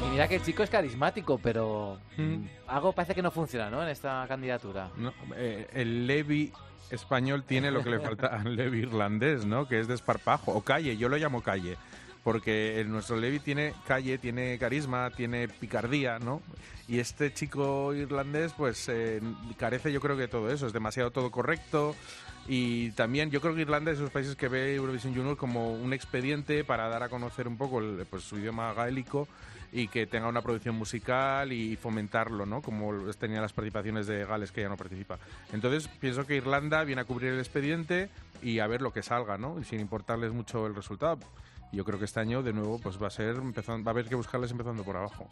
[0.07, 2.45] Y mira que el chico es carismático, pero Mm.
[2.69, 3.83] algo parece que no funciona, ¿no?
[3.83, 4.91] En esta candidatura.
[5.37, 6.53] Eh, el Levi
[6.91, 9.67] español tiene lo que le falta al Levi irlandés, ¿no?
[9.67, 11.77] Que es desparpajo, o calle, yo lo llamo calle.
[12.23, 16.41] Porque nuestro Levi tiene calle, tiene carisma, tiene picardía, ¿no?
[16.89, 19.21] Y este chico irlandés, pues eh,
[19.59, 21.95] carece yo creo que de todo eso, es demasiado todo correcto.
[22.47, 25.73] Y también yo creo que Irlanda es de esos países que ve Eurovision Junior como
[25.73, 29.27] un expediente para dar a conocer un poco el- pues, su idioma gaélico
[29.73, 32.61] y que tenga una producción musical y fomentarlo, ¿no?
[32.63, 35.19] Como tenía las participaciones de Gales que ya no participa.
[35.53, 38.11] Entonces pienso que Irlanda viene a cubrir el expediente
[38.43, 39.63] y a ver lo que salga, ¿no?
[39.65, 41.19] Sin importarles mucho el resultado.
[41.73, 44.07] Yo creo que este año de nuevo pues va a ser empezando, va a haber
[44.07, 45.29] que buscarles empezando por abajo.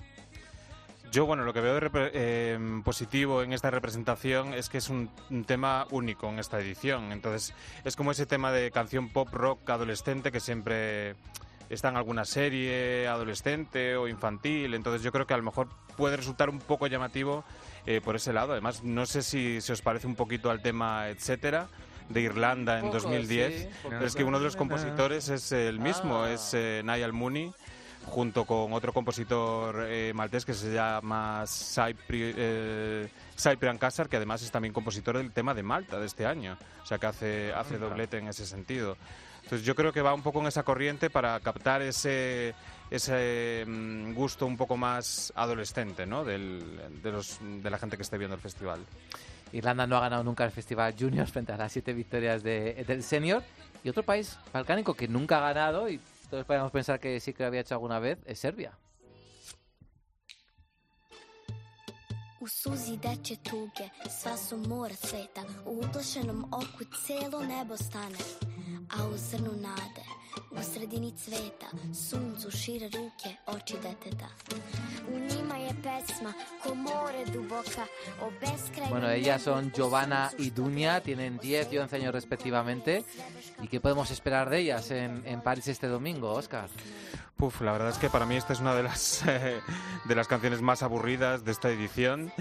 [1.12, 4.88] Yo, bueno, lo que veo de repre- eh, positivo en esta representación es que es
[4.88, 7.12] un, un tema único en esta edición.
[7.12, 7.54] Entonces,
[7.84, 11.14] es como ese tema de canción pop rock adolescente que siempre
[11.68, 14.72] está en alguna serie adolescente o infantil.
[14.72, 17.44] Entonces, yo creo que a lo mejor puede resultar un poco llamativo
[17.84, 18.52] eh, por ese lado.
[18.52, 21.68] Además, no sé si se os parece un poquito al tema etcétera
[22.08, 23.62] de Irlanda en Un poco, 2010.
[23.62, 26.32] sí, pero es que uno de los compositores es el mismo, Ah.
[26.32, 27.52] es eh, Niall Mooney
[28.06, 34.42] junto con otro compositor eh, maltés que se llama Cypri, eh, Cyprian Casar, que además
[34.42, 36.56] es también compositor del tema de Malta de este año.
[36.82, 38.96] O sea que hace, hace doblete en ese sentido.
[39.44, 42.54] Entonces yo creo que va un poco en esa corriente para captar ese,
[42.90, 46.24] ese mm, gusto un poco más adolescente ¿no?
[46.24, 48.80] Del- de, los, de la gente que esté viendo el festival.
[49.52, 53.02] Irlanda no ha ganado nunca el Festival Junior frente a las siete victorias de- del
[53.02, 53.42] Senior.
[53.84, 56.00] Y otro país balcánico que nunca ha ganado, y
[56.32, 58.72] todos podemos pensar que sí que lo había hecho alguna vez, es Serbia.
[62.40, 68.16] U suzi deče tuge, sva su mora sveta U uplašenom oku celo nebo stane
[68.88, 70.04] A u zrnu nade,
[70.50, 74.28] u sredini cveta Suncu šire ruke, oči deteta
[75.08, 77.86] U njima je pesma, ko more duboka
[78.20, 78.30] O
[78.88, 83.04] Bueno, ellas son Giovanna y Dunia, tienen 10 y 11 años respectivamente.
[83.60, 86.68] ¿Y qué podemos esperar de ellas en, en París este domingo, Oscar?
[87.36, 89.60] Puf, la verdad es que para mí esta es una de las, eh,
[90.04, 92.32] de las canciones más aburridas de esta edición.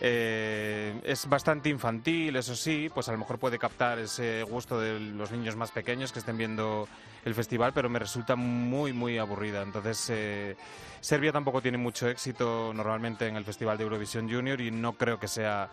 [0.00, 5.00] Eh, es bastante infantil, eso sí, pues a lo mejor puede captar ese gusto de
[5.00, 6.88] los niños más pequeños que estén viendo
[7.28, 9.62] el festival, pero me resulta muy, muy aburrida.
[9.62, 10.56] Entonces, eh,
[11.00, 15.18] Serbia tampoco tiene mucho éxito normalmente en el Festival de Eurovisión Junior y no creo
[15.18, 15.70] que sea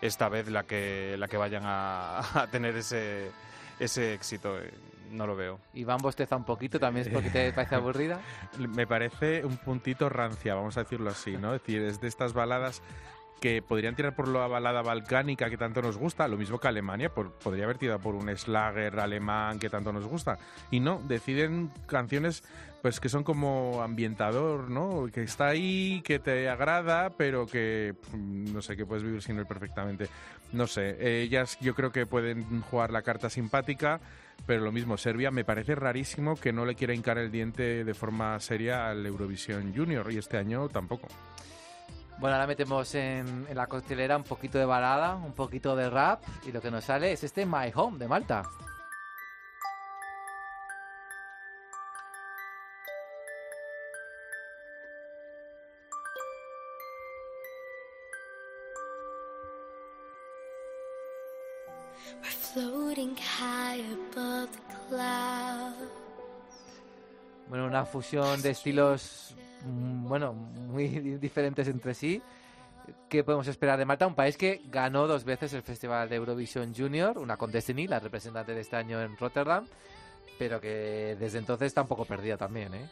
[0.00, 3.30] esta vez la que, la que vayan a, a tener ese,
[3.78, 4.56] ese éxito.
[5.10, 5.60] No lo veo.
[5.74, 8.20] Iván bosteza un poquito, también es porque te parece aburrida.
[8.58, 11.54] Me parece un puntito rancia, vamos a decirlo así, ¿no?
[11.54, 12.80] Es decir, es de estas baladas
[13.40, 17.12] que podrían tirar por la balada balcánica que tanto nos gusta, lo mismo que Alemania,
[17.12, 20.38] podría haber tirado por un Schlager alemán que tanto nos gusta.
[20.70, 22.44] Y no, deciden canciones
[22.82, 25.06] pues que son como ambientador, ¿no?
[25.12, 29.38] Que está ahí, que te agrada, pero que mm, no sé, que puedes vivir sin
[29.38, 30.08] él perfectamente.
[30.52, 34.00] No sé, ellas yo creo que pueden jugar la carta simpática,
[34.46, 37.94] pero lo mismo, Serbia me parece rarísimo que no le quiera hincar el diente de
[37.94, 41.06] forma seria al Eurovisión Junior y este año tampoco.
[42.22, 46.22] Bueno, ahora metemos en, en la coctelera un poquito de balada, un poquito de rap
[46.46, 48.44] y lo que nos sale es este My Home de Malta.
[67.48, 69.31] Bueno, una fusión de estilos,
[69.64, 72.22] bueno, muy di- diferentes entre sí.
[73.08, 74.06] ¿Qué podemos esperar de Malta?
[74.06, 78.00] Un país que ganó dos veces el Festival de Eurovisión Junior, una con Destiny, la
[78.00, 79.66] representante de este año en Rotterdam,
[80.38, 82.88] pero que desde entonces está un poco perdida también, ¿eh?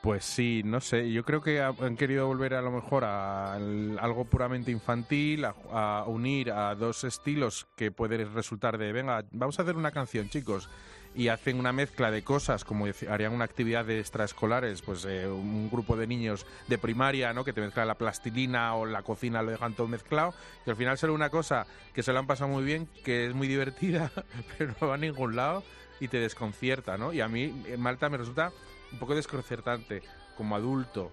[0.00, 3.54] Pues sí, no sé, yo creo que ha- han querido volver a lo mejor a
[3.54, 9.24] al- algo puramente infantil, a, a unir a dos estilos que puede resultar de, venga,
[9.30, 10.68] vamos a hacer una canción, chicos,
[11.14, 15.70] y hacen una mezcla de cosas, como harían una actividad de extraescolares, pues eh, un
[15.70, 17.44] grupo de niños de primaria, ¿no?
[17.44, 20.34] Que te mezclan la plastilina o la cocina, lo dejan todo mezclado,
[20.66, 23.34] y al final sale una cosa que se lo han pasado muy bien, que es
[23.34, 24.10] muy divertida,
[24.58, 25.62] pero no va a ningún lado
[26.00, 27.12] y te desconcierta, ¿no?
[27.12, 28.52] Y a mí en Malta me resulta
[28.90, 30.02] un poco desconcertante
[30.36, 31.12] como adulto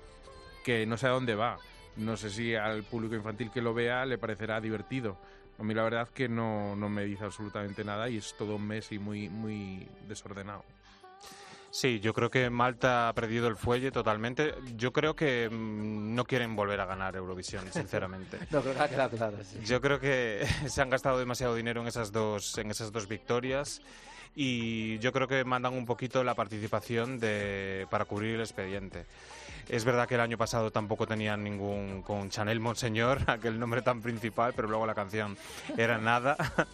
[0.64, 1.58] que no sé a dónde va.
[1.96, 5.18] No sé si al público infantil que lo vea le parecerá divertido.
[5.60, 8.66] A mí la verdad que no, no me dice absolutamente nada y es todo un
[8.66, 10.64] mes y muy, muy desordenado.
[11.72, 14.56] Sí, yo creo que Malta ha perdido el fuelle totalmente.
[14.76, 18.40] Yo creo que mm, no quieren volver a ganar Eurovisión, sinceramente.
[18.50, 19.38] No, creo que ha quedado claro.
[19.44, 19.60] sí.
[19.66, 23.82] Yo creo que se han gastado demasiado dinero en esas dos, en esas dos victorias
[24.36, 29.06] y yo creo que mandan un poquito la participación de, para cubrir el expediente.
[29.68, 34.02] Es verdad que el año pasado tampoco tenían ningún con Chanel Monseñor, aquel nombre tan
[34.02, 35.38] principal, pero luego la canción
[35.78, 36.38] era nada.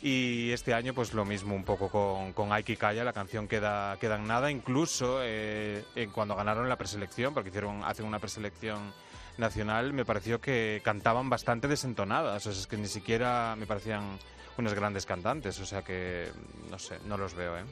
[0.00, 3.96] Y este año pues lo mismo un poco con, con Aiki Kaya, la canción queda,
[3.98, 8.92] queda en nada, incluso eh, en cuando ganaron la preselección, porque hicieron, hacen una preselección
[9.38, 14.18] nacional, me pareció que cantaban bastante desentonadas, o sea, es que ni siquiera me parecían
[14.56, 16.28] unas grandes cantantes, o sea que
[16.70, 17.64] no sé, no los veo, ¿eh?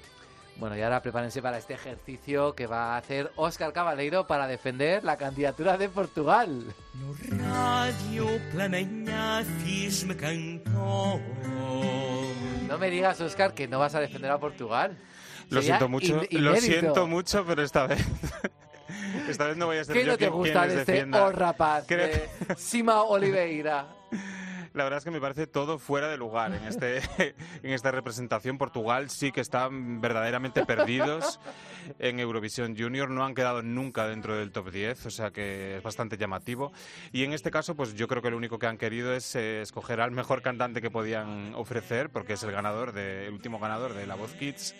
[0.58, 5.04] Bueno, y ahora prepárense para este ejercicio que va a hacer Óscar Cabaleiro para defender
[5.04, 6.64] la candidatura de Portugal.
[7.38, 8.26] Radio.
[12.68, 14.96] No me digas, Óscar, que no vas a defender a Portugal.
[15.50, 18.04] Lo Sería siento mucho, lo siento mucho, pero esta vez,
[19.28, 21.24] esta vez no voy a ser ¿Qué yo no te quien- gusta de este defienda.
[21.26, 23.86] oh rapaz Creo- de Sima Oliveira?
[24.76, 26.98] La verdad es que me parece todo fuera de lugar en este
[27.62, 28.58] en esta representación.
[28.58, 31.40] Portugal sí que están verdaderamente perdidos
[31.98, 35.82] en Eurovisión Junior, no han quedado nunca dentro del top 10, o sea que es
[35.82, 36.72] bastante llamativo.
[37.10, 39.62] Y en este caso, pues yo creo que lo único que han querido es eh,
[39.62, 43.94] escoger al mejor cantante que podían ofrecer, porque es el ganador de, el último ganador
[43.94, 44.74] de La Voz Kids.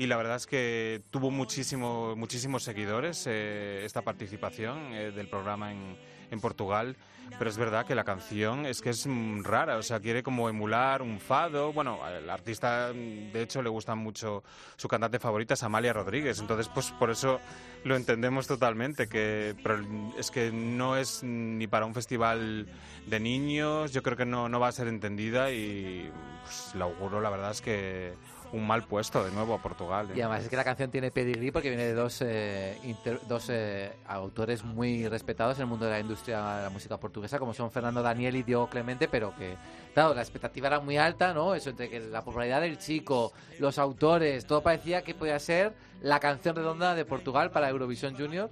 [0.00, 5.70] Y la verdad es que tuvo muchísimo, muchísimos seguidores eh, esta participación eh, del programa
[5.70, 5.96] en,
[6.32, 6.96] en Portugal.
[7.36, 10.48] Pero es verdad que la canción es que es mm, rara, o sea, quiere como
[10.48, 11.72] emular un fado.
[11.72, 14.42] Bueno, al artista, mm, de hecho, le gusta mucho
[14.76, 16.40] su cantante favorita, es Amalia Rodríguez.
[16.40, 17.40] Entonces, pues por eso
[17.84, 19.08] lo entendemos totalmente.
[19.08, 19.80] Que, pero
[20.18, 22.66] es que no es ni para un festival
[23.06, 26.10] de niños, yo creo que no, no va a ser entendida y
[26.42, 28.12] pues, le auguro, la verdad es que
[28.52, 30.10] un mal puesto de nuevo a Portugal.
[30.10, 30.14] ¿eh?
[30.16, 32.76] Y además es que la canción tiene pedigrí porque viene de dos, eh,
[33.28, 37.38] dos eh, autores muy respetados en el mundo de la industria de la música portuguesa,
[37.38, 39.56] como son Fernando Daniel y Diego Clemente, pero que,
[39.94, 41.54] claro, la expectativa era muy alta, ¿no?
[41.54, 46.20] Eso entre que la popularidad del chico, los autores, todo parecía que podía ser la
[46.20, 48.50] canción redonda de Portugal para Eurovisión Junior.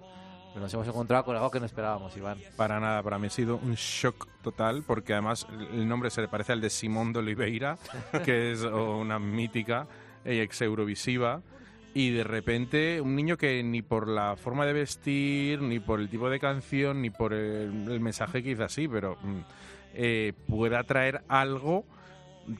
[0.57, 2.39] Pero nos hemos encontrado con algo que no esperábamos, Iván.
[2.57, 6.29] Para nada, para mí ha sido un shock total, porque además el nombre se le
[6.29, 7.77] parece al de Simón de Oliveira,
[8.25, 9.87] que es una mítica
[10.25, 11.43] ex Eurovisiva.
[11.93, 16.09] Y de repente, un niño que ni por la forma de vestir, ni por el
[16.09, 19.41] tipo de canción, ni por el, el mensaje que hizo así, pero mm,
[19.93, 21.85] eh, pueda traer algo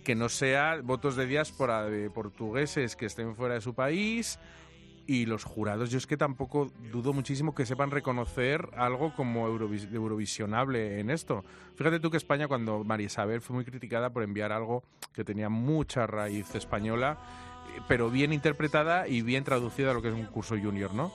[0.05, 4.38] que no sea votos de diáspora de portugueses que estén fuera de su país
[5.07, 9.92] y los jurados, yo es que tampoco dudo muchísimo que sepan reconocer algo como Eurovis-
[9.92, 11.44] eurovisionable en esto.
[11.76, 14.82] Fíjate tú que España, cuando María Isabel fue muy criticada por enviar algo
[15.12, 17.18] que tenía mucha raíz española,
[17.76, 21.12] eh, pero bien interpretada y bien traducida a lo que es un curso junior, ¿no?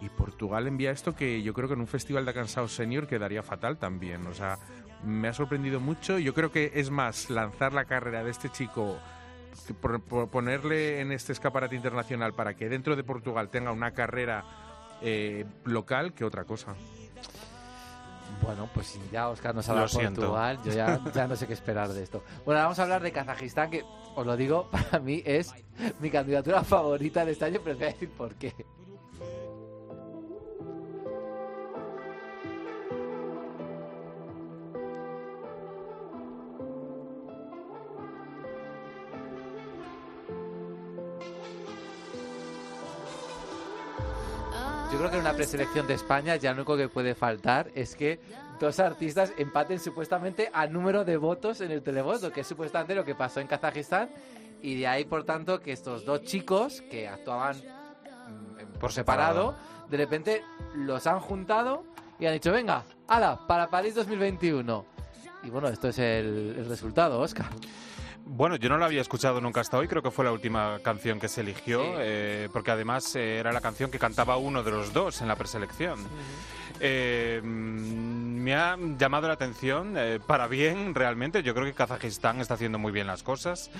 [0.00, 3.40] y Portugal envía esto que yo creo que en un festival de cansado senior quedaría
[3.44, 4.26] fatal también.
[4.26, 4.58] O sea,
[5.04, 6.18] me ha sorprendido mucho.
[6.18, 8.98] Yo creo que es más lanzar la carrera de este chico,
[10.30, 14.44] ponerle en este escaparate internacional para que dentro de Portugal tenga una carrera
[15.00, 16.74] eh, local que otra cosa.
[18.40, 20.10] Bueno, pues si ya Oscar nos habla de.
[20.10, 22.24] Portugal, yo ya, ya no sé qué esperar de esto.
[22.44, 23.84] Bueno, vamos a hablar de Kazajistán, que
[24.14, 25.52] os lo digo, para mí es
[26.00, 28.54] mi candidatura favorita de este año, pero os voy a decir por qué.
[45.32, 48.20] Una preselección de España ya lo único que puede faltar es que
[48.60, 53.02] dos artistas empaten supuestamente al número de votos en el televoto, que es supuestamente lo
[53.02, 54.10] que pasó en Kazajistán.
[54.60, 59.54] Y de ahí, por tanto, que estos dos chicos que actuaban mm, por separado,
[59.88, 61.84] de repente los han juntado
[62.20, 64.84] y han dicho, venga, ala, para París 2021.
[65.44, 67.46] Y bueno, esto es el, el resultado, Oscar.
[68.24, 71.20] Bueno, yo no la había escuchado nunca hasta hoy, creo que fue la última canción
[71.20, 71.90] que se eligió, Sí.
[71.98, 75.36] eh, porque además eh, era la canción que cantaba uno de los dos en la
[75.36, 75.98] preselección.
[76.80, 77.46] Eh, mm,
[78.42, 79.96] me ha llamado la atención,
[80.26, 83.70] para bien realmente, yo creo que Kazajistán está haciendo muy bien las cosas,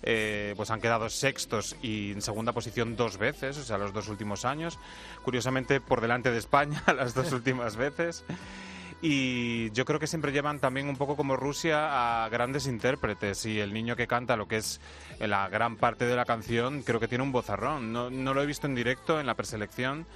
[0.00, 4.44] pues han quedado sextos y en segunda posición dos veces, o sea, los dos últimos
[4.44, 4.78] años,
[5.24, 8.24] curiosamente por delante de España las dos últimas veces.
[9.02, 13.60] Y yo creo que siempre llevan también un poco como Rusia a grandes intérpretes y
[13.60, 14.80] el niño que canta lo que es
[15.20, 17.92] la gran parte de la canción creo que tiene un vozarrón.
[17.92, 20.06] No, no lo he visto en directo en la preselección,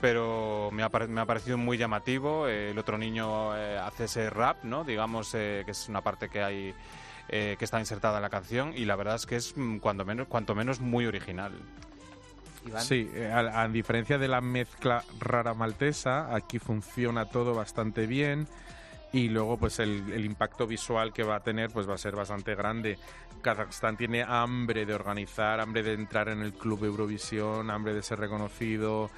[0.00, 2.48] pero me ha, me ha parecido muy llamativo.
[2.48, 4.82] Eh, el otro niño eh, hace ese rap, ¿no?
[4.82, 6.74] Digamos eh, que es una parte que hay
[7.28, 10.04] eh, que está insertada en la canción y la verdad es que es mm, cuando
[10.04, 11.52] menos, cuanto menos muy original.
[12.78, 18.46] Sí, eh, a, diferencia de la mezcla rara maltesa, aquí funciona todo bastante bien
[19.12, 22.54] y luego pues el, impacto visual que va a tener pues va a ser bastante
[22.54, 22.98] grande.
[23.42, 28.20] Kazajstán tiene hambre de organizar, hambre de entrar en el club Eurovisión, hambre de ser
[28.20, 29.10] reconocido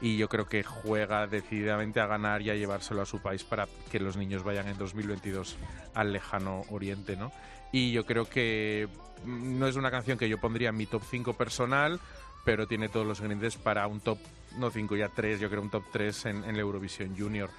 [0.00, 3.68] y yo creo que juega decididamente a ganar y a llevárselo a su país para
[3.90, 5.56] que los niños vayan en 2022
[5.94, 7.30] al lejano oriente, ¿no?
[7.72, 8.88] Y yo creo que
[9.24, 12.00] mm, no es una canción que yo pondría en mi top 5 personal,
[12.44, 14.18] pero tiene todos los ingredientes para un top,
[14.58, 17.50] no 5, ya 3, yo creo un top 3 en, en la Eurovisión Junior.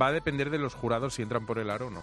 [0.00, 2.02] Va a depender de los jurados si entran por el aro o no.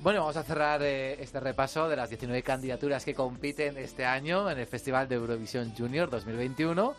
[0.00, 4.50] Bueno, vamos a cerrar eh, este repaso de las 19 candidaturas que compiten este año
[4.50, 6.94] en el Festival de Eurovisión Junior 2021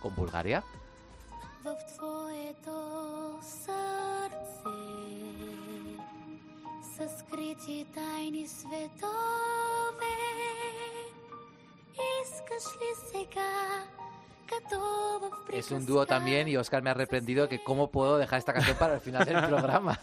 [0.00, 0.64] con Bulgaria.
[15.52, 18.76] Es un dúo también y Oscar me ha reprendido que cómo puedo dejar esta canción
[18.76, 19.98] para el final del programa.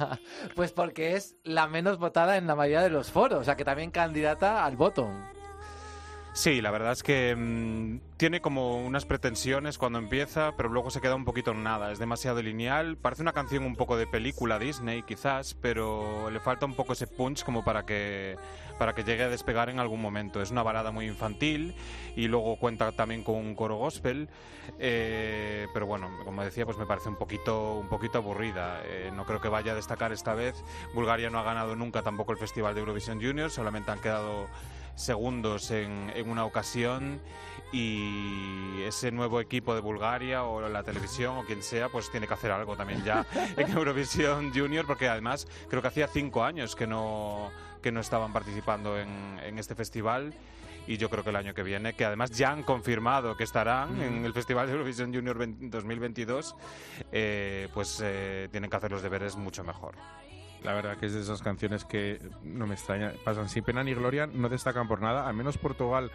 [0.55, 3.65] Pues porque es la menos votada en la mayoría de los foros, o sea que
[3.65, 5.11] también candidata al bottom.
[6.35, 10.99] Sí, la verdad es que mm, tiene como unas pretensiones cuando empieza, pero luego se
[10.99, 11.93] queda un poquito en nada.
[11.93, 12.97] Es demasiado lineal.
[12.97, 17.07] Parece una canción un poco de película Disney, quizás, pero le falta un poco ese
[17.07, 18.35] punch como para que
[18.77, 20.41] para que llegue a despegar en algún momento.
[20.41, 21.73] Es una balada muy infantil
[22.17, 24.27] y luego cuenta también con un coro gospel,
[24.77, 28.81] eh, pero bueno, como decía, pues me parece un poquito un poquito aburrida.
[28.83, 30.61] Eh, no creo que vaya a destacar esta vez.
[30.93, 34.47] Bulgaria no ha ganado nunca tampoco el Festival de Eurovisión Junior, solamente han quedado
[34.95, 37.21] segundos en, en una ocasión
[37.71, 42.33] y ese nuevo equipo de Bulgaria o la televisión o quien sea pues tiene que
[42.33, 43.25] hacer algo también ya
[43.57, 48.33] en Eurovisión Junior porque además creo que hacía cinco años que no que no estaban
[48.33, 50.33] participando en, en este festival
[50.87, 54.01] y yo creo que el año que viene, que además ya han confirmado que estarán
[54.01, 56.55] en el Festival de Eurovisión Junior 20- 2022,
[57.11, 59.95] eh, pues eh, tienen que hacer los deberes mucho mejor.
[60.65, 63.93] La verdad que es de esas canciones que no me extraña, pasan sin pena ni
[63.93, 66.09] gloria, no destacan por nada, al menos Portugal.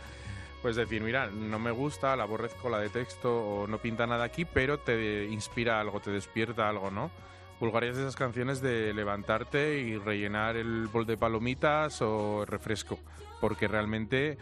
[0.61, 4.45] Pues decir, mira, no me gusta, la aborrezco, la detexto o no pinta nada aquí,
[4.45, 7.13] pero te inspira algo, te despierta algo, ¿no?
[7.61, 12.99] Bulgaria es de esas canciones de levantarte y rellenar el bol de palomitas o refresco,
[13.41, 14.37] porque realmente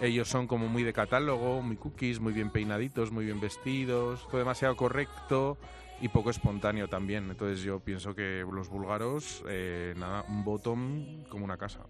[0.00, 4.38] ellos son como muy de catálogo, muy cookies, muy bien peinaditos, muy bien vestidos, todo
[4.38, 5.58] demasiado correcto
[6.00, 7.30] y poco espontáneo también.
[7.30, 11.80] Entonces yo pienso que los búlgaros, eh, nada, un bottom como una casa.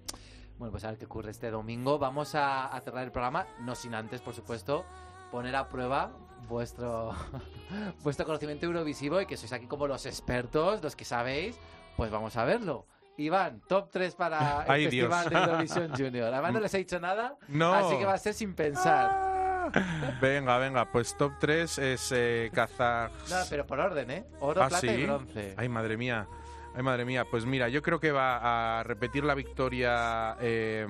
[0.59, 1.99] Bueno, pues a ver qué ocurre este domingo.
[1.99, 4.85] Vamos a, a cerrar el programa, no sin antes, por supuesto,
[5.31, 6.11] poner a prueba
[6.49, 7.13] vuestro,
[8.03, 11.59] vuestro conocimiento eurovisivo y que sois aquí como los expertos, los que sabéis,
[11.97, 12.87] pues vamos a verlo.
[13.17, 15.31] Iván, top 3 para el Ay, Festival Dios.
[15.45, 16.25] de Eurovisión Junior.
[16.35, 17.73] Además no les he dicho nada, No.
[17.75, 19.30] así que va a ser sin pensar.
[20.21, 23.11] Venga, venga, pues top 3 es eh, Kazaj...
[23.29, 24.25] No, pero por orden, ¿eh?
[24.41, 24.89] Oro, ¿Ah, plata sí?
[24.89, 25.55] y bronce.
[25.57, 26.27] Ay, madre mía.
[26.75, 27.25] Ay, madre mía.
[27.25, 30.87] Pues mira, yo creo que va a repetir la victoria eh,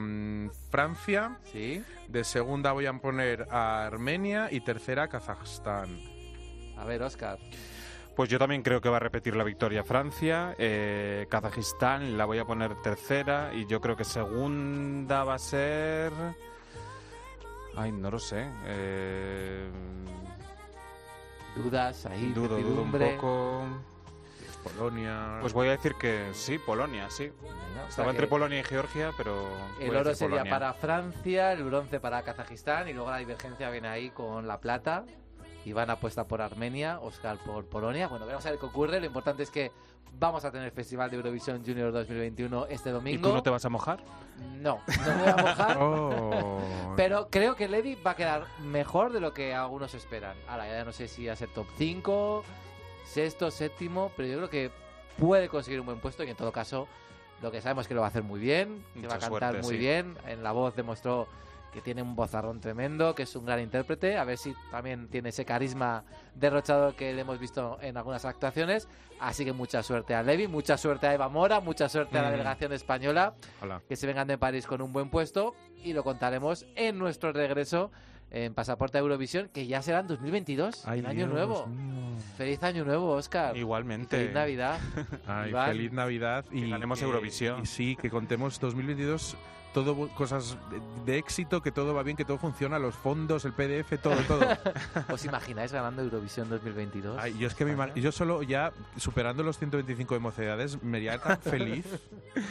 [0.71, 1.39] Francia.
[1.53, 1.83] Sí.
[2.09, 5.99] De segunda voy a poner a Armenia y tercera Kazajstán.
[6.77, 7.39] A ver, Oscar.
[8.17, 10.55] Pues yo también creo que va a repetir la victoria Francia.
[10.59, 16.13] Eh, Kazajistán la voy a poner tercera y yo creo que segunda va a ser...
[17.81, 18.47] Ay, no lo sé.
[18.67, 19.71] Eh,
[21.57, 23.63] Dudas ahí, Dudo, dudo un poco.
[24.63, 25.39] Polonia.
[25.41, 27.33] Pues voy a decir que sí, Polonia, sí.
[27.89, 29.49] Estaba sea entre Polonia y Georgia, pero.
[29.81, 30.51] El oro sería Polonia.
[30.51, 35.07] para Francia, el bronce para Kazajistán y luego la divergencia viene ahí con la plata.
[35.65, 38.09] Iván apuesta por Armenia, Oscar por Polonia.
[38.09, 39.01] Bueno, veremos a ver qué ocurre.
[39.01, 39.73] Lo importante es que
[40.19, 43.29] vamos a tener Festival de Eurovisión Junior 2021 este ¿Y domingo.
[43.29, 44.03] tú no te vas a mojar?
[44.61, 45.77] No, no me voy a mojar.
[45.81, 46.61] Oh.
[46.97, 50.37] Pero creo que Lady va a quedar mejor de lo que algunos esperan.
[50.49, 52.45] Ahora, ya no sé si va a ser top 5,
[53.07, 54.71] sexto, séptimo, pero yo creo que
[55.19, 56.89] puede conseguir un buen puesto y en todo caso
[57.43, 59.53] lo que sabemos es que lo va a hacer muy bien, que va a cantar
[59.53, 59.79] suerte, muy sí.
[59.79, 60.17] bien.
[60.27, 61.27] En la voz demostró
[61.73, 64.17] que tiene un vozarrón tremendo, que es un gran intérprete.
[64.19, 68.89] A ver si también tiene ese carisma derrochado que le hemos visto en algunas actuaciones.
[69.21, 72.29] Así que mucha suerte a Levi, mucha suerte a Eva Mora, mucha suerte a la
[72.29, 72.33] Mm.
[72.33, 73.83] delegación española Hola.
[73.89, 77.91] que se vengan de París con un buen puesto y lo contaremos en nuestro regreso
[78.33, 81.69] en Pasaporte a Eurovisión, que ya será en 2022, Ay, en Año Dios Nuevo.
[82.37, 83.57] Feliz Año Nuevo, Oscar.
[83.57, 84.17] Igualmente.
[84.17, 84.79] Feliz Navidad.
[85.27, 85.69] Ay, Iván.
[85.71, 87.61] feliz Navidad y Que ganemos que- Eurovisión.
[87.63, 89.37] Y sí, que contemos 2022
[89.73, 90.81] todo cosas de,
[91.13, 94.41] de éxito, que todo va bien, que todo funciona, los fondos, el PDF, todo, todo.
[95.13, 97.19] ¿Os imagináis ganando Eurovisión 2022?
[97.21, 97.65] Ay, yo es que
[97.97, 101.87] yo solo ya superando los 125 de mocedades me haría tan feliz.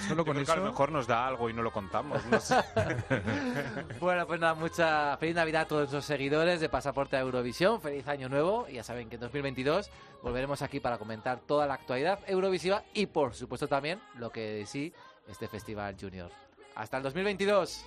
[0.08, 0.54] Solo Yo con eso.
[0.54, 2.26] a lo mejor nos da algo y no lo contamos.
[2.26, 2.56] No sé.
[4.00, 7.82] Bueno, pues nada, mucha feliz Navidad a todos los seguidores de Pasaporte a Eurovisión.
[7.82, 8.66] Feliz Año Nuevo.
[8.70, 9.90] Y ya saben que en 2022
[10.24, 14.94] volveremos aquí para comentar toda la actualidad eurovisiva y, por supuesto, también lo que sí
[15.28, 16.32] este Festival Junior.
[16.80, 17.86] Hasta el 2022.